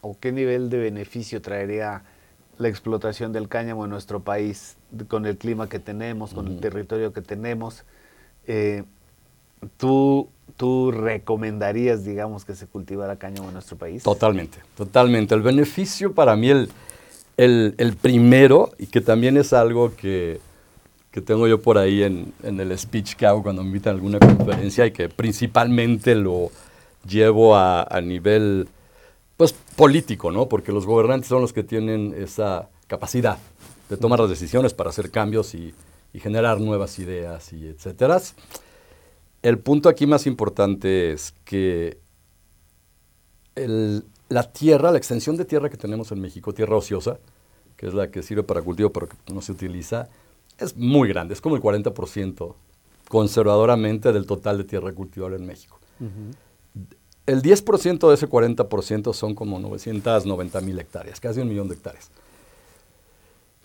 o 0.00 0.16
qué 0.18 0.32
nivel 0.32 0.70
de 0.70 0.78
beneficio 0.78 1.40
traería 1.42 2.04
la 2.58 2.68
explotación 2.68 3.32
del 3.32 3.48
cáñamo 3.48 3.84
en 3.84 3.90
nuestro 3.90 4.20
país 4.20 4.76
con 5.08 5.26
el 5.26 5.36
clima 5.36 5.68
que 5.68 5.78
tenemos, 5.78 6.34
con 6.34 6.46
el 6.46 6.60
territorio 6.60 7.12
que 7.12 7.22
tenemos? 7.22 7.84
Eh, 8.46 8.84
¿tú, 9.76 10.28
¿Tú 10.56 10.92
recomendarías, 10.92 12.04
digamos, 12.04 12.44
que 12.44 12.54
se 12.54 12.66
cultivara 12.66 13.16
cáñamo 13.16 13.48
en 13.48 13.54
nuestro 13.54 13.76
país? 13.76 14.02
Totalmente, 14.04 14.58
totalmente. 14.76 15.34
El 15.34 15.42
beneficio 15.42 16.14
para 16.14 16.36
mí, 16.36 16.50
el, 16.50 16.68
el, 17.36 17.96
primero, 17.96 18.70
y 18.78 18.86
que 18.86 19.00
también 19.00 19.36
es 19.36 19.52
algo 19.52 19.96
que, 19.96 20.40
tengo 21.20 21.46
yo 21.46 21.62
por 21.62 21.78
ahí 21.78 22.02
en, 22.02 22.32
el 22.42 22.76
speech 22.76 23.14
que 23.14 23.24
hago 23.26 23.42
cuando 23.42 23.62
me 23.62 23.68
invitan 23.68 23.92
a 23.92 23.94
alguna 23.94 24.18
conferencia 24.18 24.84
y 24.86 24.90
que 24.90 25.08
principalmente 25.08 26.14
lo 26.14 26.50
llevo 27.08 27.56
a, 27.56 27.86
nivel 28.02 28.68
pues, 29.36 29.52
político, 29.52 30.32
¿no? 30.32 30.48
Porque 30.48 30.72
los 30.72 30.86
gobernantes 30.86 31.28
son 31.28 31.40
los 31.40 31.52
que 31.52 31.62
tienen 31.62 32.14
esa 32.18 32.68
capacidad 32.86 33.38
de 33.88 33.96
tomar 33.96 34.20
las 34.20 34.30
decisiones 34.30 34.74
para 34.74 34.90
hacer 34.90 35.10
cambios 35.10 35.54
y, 35.54 35.74
generar 36.14 36.60
nuevas 36.60 37.00
ideas 37.00 37.52
y 37.52 37.66
etcétera. 37.66 38.20
El 39.42 39.58
punto 39.58 39.88
aquí 39.88 40.06
más 40.06 40.28
importante 40.28 41.12
es 41.12 41.34
que 41.44 41.98
el, 43.56 44.04
la 44.28 44.44
tierra, 44.44 44.92
la 44.92 44.98
extensión 44.98 45.36
de 45.36 45.44
tierra 45.44 45.68
que 45.68 45.76
tenemos 45.76 46.12
en 46.12 46.20
México, 46.20 46.54
tierra 46.54 46.76
ociosa, 46.76 47.18
que 47.76 47.88
es 47.88 47.94
la 47.94 48.10
que 48.12 48.22
sirve 48.22 48.42
para 48.44 48.62
cultivo 48.62 48.90
pero 48.90 49.08
que 49.08 49.16
no 49.32 49.40
se 49.42 49.52
utiliza, 49.52 50.08
es 50.58 50.76
muy 50.76 51.08
grande, 51.08 51.34
es 51.34 51.40
como 51.40 51.56
el 51.56 51.62
40% 51.62 52.54
conservadoramente 53.08 54.12
del 54.12 54.26
total 54.26 54.58
de 54.58 54.64
tierra 54.64 54.92
cultivable 54.92 55.36
en 55.36 55.46
México. 55.46 55.78
El 57.26 57.42
10% 57.42 58.08
de 58.08 58.14
ese 58.14 58.28
40% 58.28 59.12
son 59.12 59.34
como 59.34 59.58
990 59.58 60.60
mil 60.60 60.78
hectáreas, 60.78 61.20
casi 61.20 61.40
un 61.40 61.48
millón 61.48 61.68
de 61.68 61.74
hectáreas. 61.74 62.10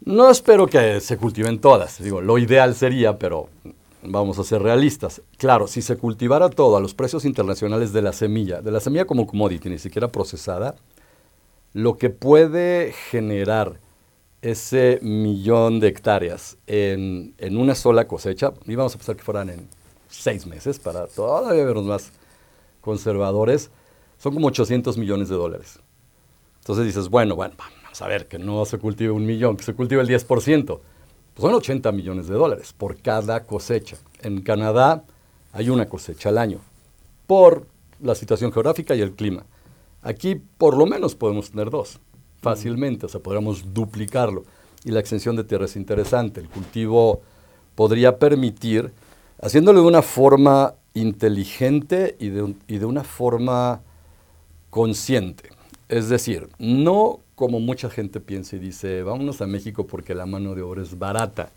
No 0.05 0.29
espero 0.29 0.67
que 0.67 1.01
se 1.01 1.17
cultiven 1.17 1.59
todas, 1.59 2.01
digo, 2.01 2.21
lo 2.21 2.37
ideal 2.37 2.73
sería, 2.73 3.19
pero 3.19 3.49
vamos 4.01 4.39
a 4.39 4.43
ser 4.43 4.61
realistas. 4.61 5.21
Claro, 5.37 5.67
si 5.67 5.81
se 5.81 5.97
cultivara 5.97 6.49
todo 6.49 6.77
a 6.77 6.79
los 6.79 6.93
precios 6.93 7.25
internacionales 7.25 7.91
de 7.91 8.01
la 8.01 8.13
semilla, 8.13 8.61
de 8.61 8.71
la 8.71 8.79
semilla 8.79 9.05
como 9.05 9.27
commodity, 9.27 9.69
ni 9.69 9.79
siquiera 9.79 10.07
procesada, 10.07 10.75
lo 11.73 11.97
que 11.97 12.09
puede 12.09 12.93
generar 13.09 13.79
ese 14.41 14.99
millón 15.01 15.79
de 15.79 15.87
hectáreas 15.89 16.57
en, 16.67 17.33
una 17.51 17.75
sola 17.75 18.07
cosecha, 18.07 18.53
y 18.65 18.75
vamos 18.75 18.95
a 18.95 18.97
pensar 18.97 19.15
que 19.15 19.23
fueran 19.23 19.49
en 19.49 19.67
seis 20.09 20.45
meses, 20.45 20.79
para 20.79 21.07
todavía 21.07 21.65
vernos 21.65 21.85
más 21.85 22.11
conservadores, 22.81 23.69
son 24.17 24.33
como 24.33 24.47
800 24.47 24.97
millones 24.97 25.29
de 25.29 25.35
dólares. 25.35 25.79
Entonces 26.59 26.85
dices, 26.85 27.09
bueno, 27.09 27.35
bueno, 27.35 27.55
vamos 27.57 28.01
a 28.01 28.07
ver, 28.07 28.27
que 28.27 28.39
no 28.39 28.65
se 28.65 28.77
cultive 28.77 29.11
un 29.11 29.25
millón, 29.25 29.57
que 29.57 29.63
se 29.63 29.73
cultive 29.73 30.01
el 30.01 30.07
10% 30.07 30.79
son 31.39 31.53
80 31.53 31.91
millones 31.93 32.27
de 32.27 32.35
dólares 32.35 32.73
por 32.73 32.97
cada 33.01 33.43
cosecha. 33.43 33.97
En 34.21 34.41
Canadá 34.41 35.05
hay 35.53 35.69
una 35.69 35.87
cosecha 35.87 36.29
al 36.29 36.37
año 36.37 36.59
por 37.27 37.65
la 38.01 38.13
situación 38.15 38.51
geográfica 38.51 38.93
y 38.93 39.01
el 39.01 39.13
clima. 39.13 39.45
Aquí 40.01 40.35
por 40.35 40.77
lo 40.77 40.85
menos 40.85 41.15
podemos 41.15 41.51
tener 41.51 41.69
dos 41.69 41.99
fácilmente, 42.41 43.05
o 43.05 43.09
sea, 43.09 43.21
podríamos 43.21 43.73
duplicarlo. 43.73 44.43
Y 44.83 44.91
la 44.91 44.99
extensión 44.99 45.35
de 45.35 45.43
tierra 45.43 45.65
es 45.65 45.75
interesante. 45.75 46.39
El 46.39 46.49
cultivo 46.49 47.21
podría 47.75 48.17
permitir, 48.17 48.91
haciéndolo 49.41 49.81
de 49.81 49.87
una 49.87 50.01
forma 50.01 50.75
inteligente 50.93 52.15
y 52.19 52.29
de, 52.29 52.55
y 52.67 52.77
de 52.77 52.85
una 52.85 53.03
forma 53.03 53.81
consciente. 54.69 55.49
Es 55.87 56.09
decir, 56.09 56.49
no 56.59 57.19
como 57.35 57.59
mucha 57.59 57.89
gente 57.89 58.19
piensa 58.19 58.55
y 58.55 58.59
dice, 58.59 59.01
vámonos 59.03 59.41
a 59.41 59.47
México 59.47 59.87
porque 59.87 60.13
la 60.13 60.25
mano 60.25 60.55
de 60.55 60.61
obra 60.61 60.81
es 60.81 60.97
barata. 60.97 61.51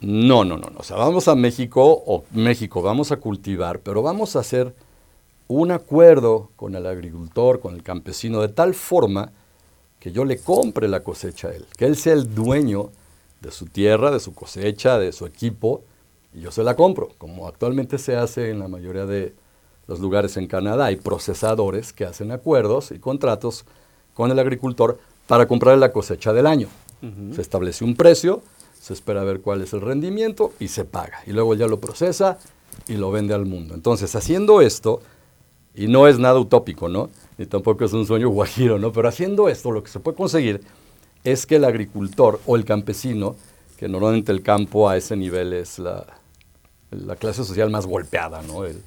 No, 0.00 0.44
no, 0.44 0.56
no, 0.56 0.70
no. 0.70 0.78
O 0.78 0.82
sea, 0.82 0.96
vamos 0.96 1.28
a 1.28 1.34
México 1.34 1.82
o 2.06 2.24
México, 2.32 2.80
vamos 2.80 3.12
a 3.12 3.16
cultivar, 3.16 3.80
pero 3.80 4.02
vamos 4.02 4.36
a 4.36 4.38
hacer 4.38 4.74
un 5.48 5.72
acuerdo 5.72 6.50
con 6.56 6.74
el 6.76 6.86
agricultor, 6.86 7.60
con 7.60 7.74
el 7.74 7.82
campesino, 7.82 8.40
de 8.40 8.48
tal 8.48 8.74
forma 8.74 9.32
que 10.00 10.10
yo 10.10 10.24
le 10.24 10.38
compre 10.38 10.88
la 10.88 11.02
cosecha 11.02 11.48
a 11.48 11.54
él, 11.54 11.66
que 11.76 11.84
él 11.84 11.94
sea 11.94 12.14
el 12.14 12.34
dueño 12.34 12.90
de 13.40 13.50
su 13.52 13.66
tierra, 13.66 14.10
de 14.10 14.18
su 14.18 14.34
cosecha, 14.34 14.98
de 14.98 15.12
su 15.12 15.26
equipo, 15.26 15.82
y 16.34 16.40
yo 16.40 16.50
se 16.50 16.64
la 16.64 16.74
compro, 16.74 17.10
como 17.18 17.46
actualmente 17.46 17.98
se 17.98 18.16
hace 18.16 18.50
en 18.50 18.58
la 18.58 18.68
mayoría 18.68 19.06
de 19.06 19.34
los 19.86 20.00
lugares 20.00 20.36
en 20.36 20.46
Canadá. 20.46 20.86
Hay 20.86 20.96
procesadores 20.96 21.92
que 21.92 22.04
hacen 22.04 22.32
acuerdos 22.32 22.92
y 22.92 22.98
contratos 22.98 23.64
con 24.14 24.30
el 24.30 24.38
agricultor 24.38 24.98
para 25.26 25.46
comprar 25.46 25.78
la 25.78 25.92
cosecha 25.92 26.32
del 26.32 26.46
año. 26.46 26.68
Se 27.34 27.40
establece 27.40 27.82
un 27.82 27.96
precio, 27.96 28.42
se 28.78 28.92
espera 28.92 29.24
ver 29.24 29.40
cuál 29.40 29.62
es 29.62 29.72
el 29.72 29.80
rendimiento 29.80 30.52
y 30.60 30.68
se 30.68 30.84
paga. 30.84 31.22
Y 31.26 31.32
luego 31.32 31.54
ya 31.54 31.66
lo 31.66 31.80
procesa 31.80 32.38
y 32.88 32.94
lo 32.94 33.10
vende 33.10 33.32
al 33.32 33.46
mundo. 33.46 33.74
Entonces, 33.74 34.14
haciendo 34.14 34.60
esto, 34.60 35.00
y 35.74 35.86
no 35.86 36.08
es 36.08 36.18
nada 36.18 36.38
utópico, 36.38 36.88
¿no? 36.88 37.10
Ni 37.38 37.46
tampoco 37.46 37.84
es 37.84 37.92
un 37.92 38.06
sueño 38.06 38.28
guajiro, 38.28 38.78
¿no? 38.78 38.92
Pero 38.92 39.08
haciendo 39.08 39.48
esto, 39.48 39.70
lo 39.70 39.82
que 39.82 39.90
se 39.90 40.00
puede 40.00 40.16
conseguir 40.16 40.60
es 41.24 41.46
que 41.46 41.56
el 41.56 41.64
agricultor 41.64 42.40
o 42.46 42.56
el 42.56 42.64
campesino, 42.64 43.36
que 43.78 43.88
normalmente 43.88 44.32
el 44.32 44.42
campo 44.42 44.88
a 44.88 44.96
ese 44.96 45.16
nivel 45.16 45.52
es 45.52 45.78
la, 45.78 46.06
clase 47.18 47.44
social 47.44 47.70
más 47.70 47.86
golpeada, 47.86 48.42
¿no? 48.42 48.64
en, 48.66 48.82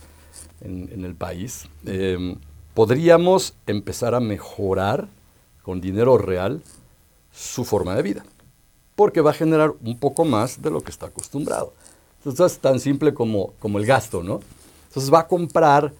el 1.06 1.16
país, 1.16 1.68
eh, 1.86 2.36
podríamos 2.74 3.54
empezar 3.68 4.16
a 4.16 4.20
mejorar 4.20 5.08
con 5.62 5.82
dinero 5.82 6.18
real 6.18 6.62
su 7.32 7.66
forma 7.66 7.96
de 7.96 8.02
vida, 8.02 8.26
porque 8.96 9.22
va 9.22 9.32
a 9.32 9.34
generar 9.34 9.74
un 9.84 9.98
poco 9.98 10.26
más 10.26 10.62
de 10.62 10.70
lo 10.70 10.82
que 10.82 10.92
está 10.92 11.08
acostumbrado. 11.08 11.74
Entonces 12.18 12.54
es 12.54 12.60
tan 12.60 12.80
simple 12.80 13.14
como, 13.14 13.54
como 13.60 13.80
el 13.80 13.86
gasto, 13.86 14.24
¿no? 14.24 14.40
Entonces 14.88 15.12
va 15.12 15.20
a 15.20 15.28
comprar 15.28 15.94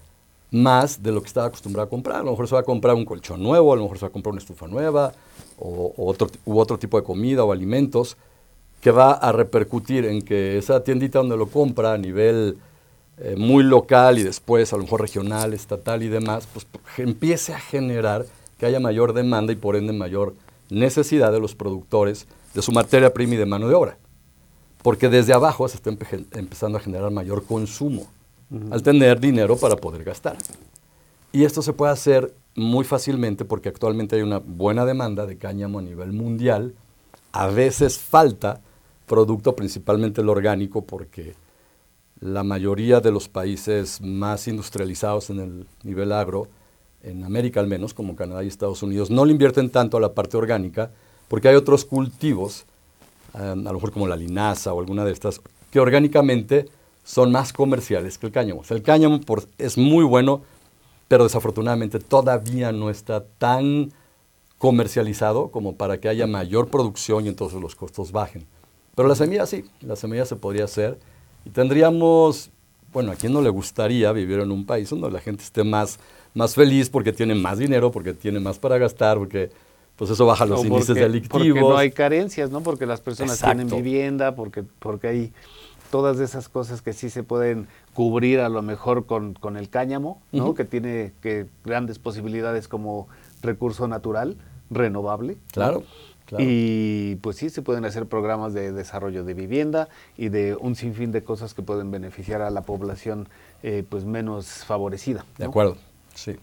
más 0.54 1.02
de 1.02 1.12
lo 1.12 1.20
que 1.22 1.28
estaba 1.28 1.48
acostumbrado 1.48 1.88
a 1.88 1.90
comprar. 1.90 2.18
A 2.18 2.24
lo 2.24 2.32
mejor 2.32 2.48
se 2.48 2.54
va 2.54 2.62
a 2.62 2.64
comprar 2.64 2.96
un 2.96 3.06
colchón 3.06 3.42
nuevo, 3.42 3.74
a 3.74 3.76
lo 3.76 3.82
mejor 3.82 3.98
se 3.98 4.06
va 4.06 4.10
a 4.10 4.12
comprar 4.12 4.32
una 4.32 4.40
estufa 4.42 4.68
nueva, 4.68 5.12
o, 5.58 5.94
otro, 5.98 6.30
u 6.46 6.60
otro 6.60 6.78
tipo 6.78 6.98
de 6.98 7.04
comida 7.04 7.44
o 7.44 7.52
alimentos, 7.52 8.16
que 8.80 8.92
va 8.92 9.14
a 9.14 9.32
repercutir 9.32 10.06
en 10.06 10.22
que 10.22 10.58
esa 10.58 10.84
tiendita 10.84 11.20
donde 11.20 11.38
lo 11.38 11.48
compra 11.48 11.94
a 11.94 11.98
nivel 11.98 12.58
eh, 13.18 13.36
muy 13.36 13.64
local 13.64 14.20
y 14.20 14.24
después 14.24 14.72
a 14.74 14.78
lo 14.78 14.84
mejor 14.84 15.02
regional, 15.02 15.54
estatal 15.54 16.04
y 16.04 16.08
demás, 16.08 16.48
pues 16.54 16.68
empiece 16.98 17.54
a 17.54 17.60
generar 17.60 18.26
que 18.60 18.68
haya 18.68 18.80
mayor 18.80 19.14
demanda 19.14 19.54
y 19.54 19.56
por 19.56 19.76
ende 19.76 19.92
mayor 19.92 20.36
necesidad 20.70 21.32
de 21.32 21.40
los 21.40 21.56
productores 21.56 22.28
de 22.54 22.62
su 22.62 22.72
materia 22.72 23.12
prima 23.12 23.34
y 23.34 23.38
de 23.38 23.46
mano 23.48 23.68
de 23.68 23.74
obra. 23.74 23.98
Porque 24.84 25.10
desde 25.10 25.34
abajo 25.34 25.68
se 25.68 25.78
está 25.78 25.90
empezando 25.90 26.78
a 26.78 26.82
generar 26.82 27.10
mayor 27.10 27.44
consumo 27.46 28.08
al 28.72 28.84
tener 28.84 29.20
dinero 29.20 29.58
para 29.58 29.76
poder 29.76 30.04
gastar. 30.04 30.38
Y 31.32 31.46
esto 31.46 31.62
se 31.62 31.74
puede 31.74 31.92
hacer 31.92 32.34
muy 32.56 32.86
fácilmente 32.86 33.46
porque 33.46 33.70
actualmente 33.70 34.16
hay 34.16 34.22
una 34.22 34.38
buena 34.38 34.86
demanda 34.86 35.26
de 35.26 35.38
cáñamo 35.38 35.80
a 35.80 35.82
nivel 35.82 36.14
mundial. 36.14 36.76
A 37.32 37.48
veces 37.48 37.98
falta 37.98 38.62
producto, 39.08 39.56
principalmente 39.56 40.22
el 40.22 40.30
orgánico, 40.30 40.84
porque 40.84 41.36
la 42.20 42.44
mayoría 42.44 43.00
de 43.00 43.12
los 43.12 43.28
países 43.28 44.00
más 44.02 44.48
industrializados 44.48 45.30
en 45.30 45.40
el 45.40 45.68
nivel 45.84 46.12
agro, 46.12 46.48
en 47.02 47.24
América 47.24 47.60
al 47.60 47.68
menos, 47.68 47.94
como 47.94 48.16
Canadá 48.16 48.44
y 48.44 48.48
Estados 48.48 48.82
Unidos, 48.84 49.10
no 49.10 49.26
le 49.26 49.32
invierten 49.32 49.70
tanto 49.70 49.98
a 49.98 50.00
la 50.00 50.14
parte 50.14 50.38
orgánica, 50.38 50.92
porque 51.28 51.50
hay 51.50 51.56
otros 51.56 51.84
cultivos, 51.84 52.66
eh, 53.34 53.40
a 53.40 53.56
lo 53.56 53.74
mejor 53.74 53.92
como 53.92 54.08
la 54.08 54.16
linaza 54.16 54.74
o 54.74 54.80
alguna 54.80 55.04
de 55.04 55.12
estas, 55.12 55.42
que 55.70 55.80
orgánicamente 55.80 56.70
son 57.04 57.32
más 57.32 57.54
comerciales 57.54 58.18
que 58.18 58.28
el 58.28 58.32
cáñamo. 58.32 58.64
el 58.70 58.82
cáñamo 58.82 59.20
es 59.58 59.78
muy 59.78 60.06
bueno, 60.06 60.42
pero 61.08 61.26
desafortunadamente 61.26 62.00
todavía 62.00 62.72
no 62.72 62.90
está 62.90 63.24
tan 63.24 63.92
comercializado 64.58 65.50
como 65.50 65.76
para 65.76 66.00
que 66.00 66.08
haya 66.08 66.26
mayor 66.26 66.70
producción 66.70 67.26
y 67.26 67.28
entonces 67.28 67.60
los 67.60 67.76
costos 67.76 68.12
bajen. 68.12 68.46
Pero 68.96 69.08
la 69.08 69.16
semilla 69.16 69.46
sí, 69.46 69.66
la 69.82 69.96
semilla 69.96 70.26
se 70.26 70.38
podría 70.38 70.64
hacer 70.64 70.98
y 71.46 71.50
tendríamos, 71.50 72.50
bueno, 72.94 73.12
a 73.12 73.16
quién 73.16 73.34
no 73.34 73.42
le 73.42 73.50
gustaría 73.50 74.12
vivir 74.14 74.40
en 74.40 74.52
un 74.52 74.66
país 74.66 74.90
donde 74.90 75.12
la 75.12 75.20
gente 75.20 75.44
esté 75.44 75.64
más, 75.64 76.00
más 76.34 76.56
feliz 76.56 76.90
porque 76.90 77.12
tiene 77.12 77.36
más 77.36 77.58
dinero, 77.58 77.92
porque 77.92 78.14
tiene 78.14 78.40
más 78.40 78.60
para 78.60 78.78
gastar, 78.78 79.18
porque 79.18 79.50
pues 79.98 80.10
eso 80.10 80.26
baja 80.26 80.46
los 80.46 80.64
índices 80.64 80.96
delictivos. 80.96 81.48
Porque 81.48 81.60
no 81.60 81.78
hay 81.78 81.92
carencias, 81.92 82.50
¿no? 82.50 82.62
Porque 82.62 82.86
las 82.86 83.02
personas 83.02 83.42
tienen 83.42 83.68
vivienda, 83.68 84.36
porque, 84.36 84.64
porque 84.80 85.08
hay 85.08 85.34
todas 85.94 86.20
esas 86.20 86.50
cosas 86.50 86.82
que 86.82 86.92
sí 86.92 87.12
se 87.12 87.22
pueden 87.22 87.68
cubrir 87.94 88.40
a 88.40 88.50
lo 88.50 88.64
mejor 88.64 89.06
con, 89.06 89.36
con 89.36 89.58
el 89.58 89.70
cáñamo, 89.70 90.20
¿no? 90.32 90.56
Que 90.56 90.66
tiene 90.66 91.14
que 91.22 91.46
grandes 91.64 92.00
posibilidades 92.00 92.68
como 92.68 93.08
recurso 93.44 93.88
natural, 93.88 94.36
renovable. 94.72 95.38
Claro. 95.52 95.84
Y 96.40 97.18
pues 97.18 97.36
sí, 97.36 97.52
se 97.52 97.62
pueden 97.62 97.86
hacer 97.86 98.08
programas 98.08 98.56
de 98.56 98.72
desarrollo 98.72 99.24
de 99.24 99.36
vivienda 99.36 99.88
y 100.18 100.30
de 100.30 100.58
un 100.60 100.74
sinfín 100.74 101.12
de 101.12 101.24
cosas 101.24 101.54
que 101.54 101.62
pueden 101.62 101.92
beneficiar 101.92 102.42
a 102.42 102.50
la 102.50 102.64
población 102.64 103.30
eh, 103.62 103.84
pues 103.88 104.04
menos 104.04 104.48
favorecida. 104.66 105.28
De 105.38 105.46
acuerdo, 105.46 105.78
sí. 106.16 106.38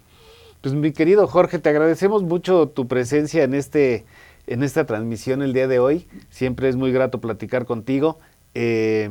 Pues 0.61 0.77
mi 0.77 0.93
querido 0.93 1.27
Jorge, 1.27 1.59
te 1.59 1.71
agradecemos 1.71 2.23
mucho 2.23 2.69
tu 2.69 2.87
presencia 2.87 3.43
en, 3.43 3.55
este, 3.55 4.05
en 4.47 4.63
esta 4.63 4.87
transmisión 4.87 5.43
el 5.43 5.55
día 5.55 5.67
de 5.67 5.81
hoy. 5.81 6.07
Siempre 6.31 6.69
es 6.69 6.77
muy 6.77 6.93
grato 6.93 7.21
platicar 7.21 7.67
contigo. 7.67 8.21
Eh, 8.55 9.11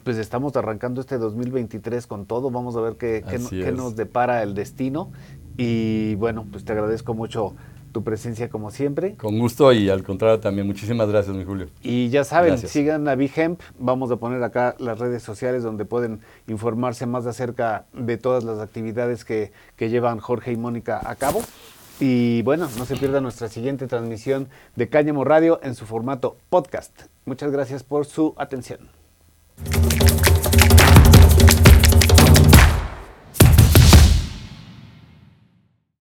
pues 0.00 0.18
estamos 0.18 0.56
arrancando 0.56 1.00
este 1.00 1.18
2023 1.18 2.06
con 2.06 2.26
todo. 2.26 2.50
Vamos 2.50 2.76
a 2.76 2.80
ver 2.80 2.96
qué, 2.96 3.24
qué 3.50 3.72
nos 3.72 3.96
depara 3.96 4.42
el 4.42 4.54
destino. 4.54 5.10
Y 5.56 6.14
bueno, 6.16 6.46
pues 6.50 6.64
te 6.64 6.72
agradezco 6.72 7.14
mucho 7.14 7.54
tu 7.96 8.04
presencia 8.04 8.50
como 8.50 8.70
siempre. 8.70 9.14
Con 9.14 9.38
gusto 9.38 9.72
y 9.72 9.88
al 9.88 10.02
contrario 10.02 10.38
también. 10.38 10.66
Muchísimas 10.66 11.08
gracias, 11.08 11.34
mi 11.34 11.44
Julio. 11.44 11.68
Y 11.82 12.10
ya 12.10 12.24
saben, 12.24 12.58
sigan 12.58 13.08
a 13.08 13.14
Bihemp. 13.14 13.58
Vamos 13.78 14.10
a 14.10 14.16
poner 14.16 14.42
acá 14.42 14.76
las 14.78 14.98
redes 14.98 15.22
sociales 15.22 15.62
donde 15.62 15.86
pueden 15.86 16.20
informarse 16.46 17.06
más 17.06 17.24
acerca 17.24 17.86
de 17.94 18.18
todas 18.18 18.44
las 18.44 18.58
actividades 18.58 19.24
que, 19.24 19.50
que 19.76 19.88
llevan 19.88 20.18
Jorge 20.18 20.52
y 20.52 20.56
Mónica 20.56 21.00
a 21.02 21.14
cabo. 21.14 21.40
Y 21.98 22.42
bueno, 22.42 22.68
no 22.76 22.84
se 22.84 22.96
pierda 22.96 23.22
nuestra 23.22 23.48
siguiente 23.48 23.86
transmisión 23.86 24.48
de 24.74 24.90
Cáñamo 24.90 25.24
Radio 25.24 25.58
en 25.62 25.74
su 25.74 25.86
formato 25.86 26.36
podcast. 26.50 27.04
Muchas 27.24 27.50
gracias 27.50 27.82
por 27.82 28.04
su 28.04 28.34
atención. 28.36 28.95
Thank 29.64 29.92
you. 29.92 29.95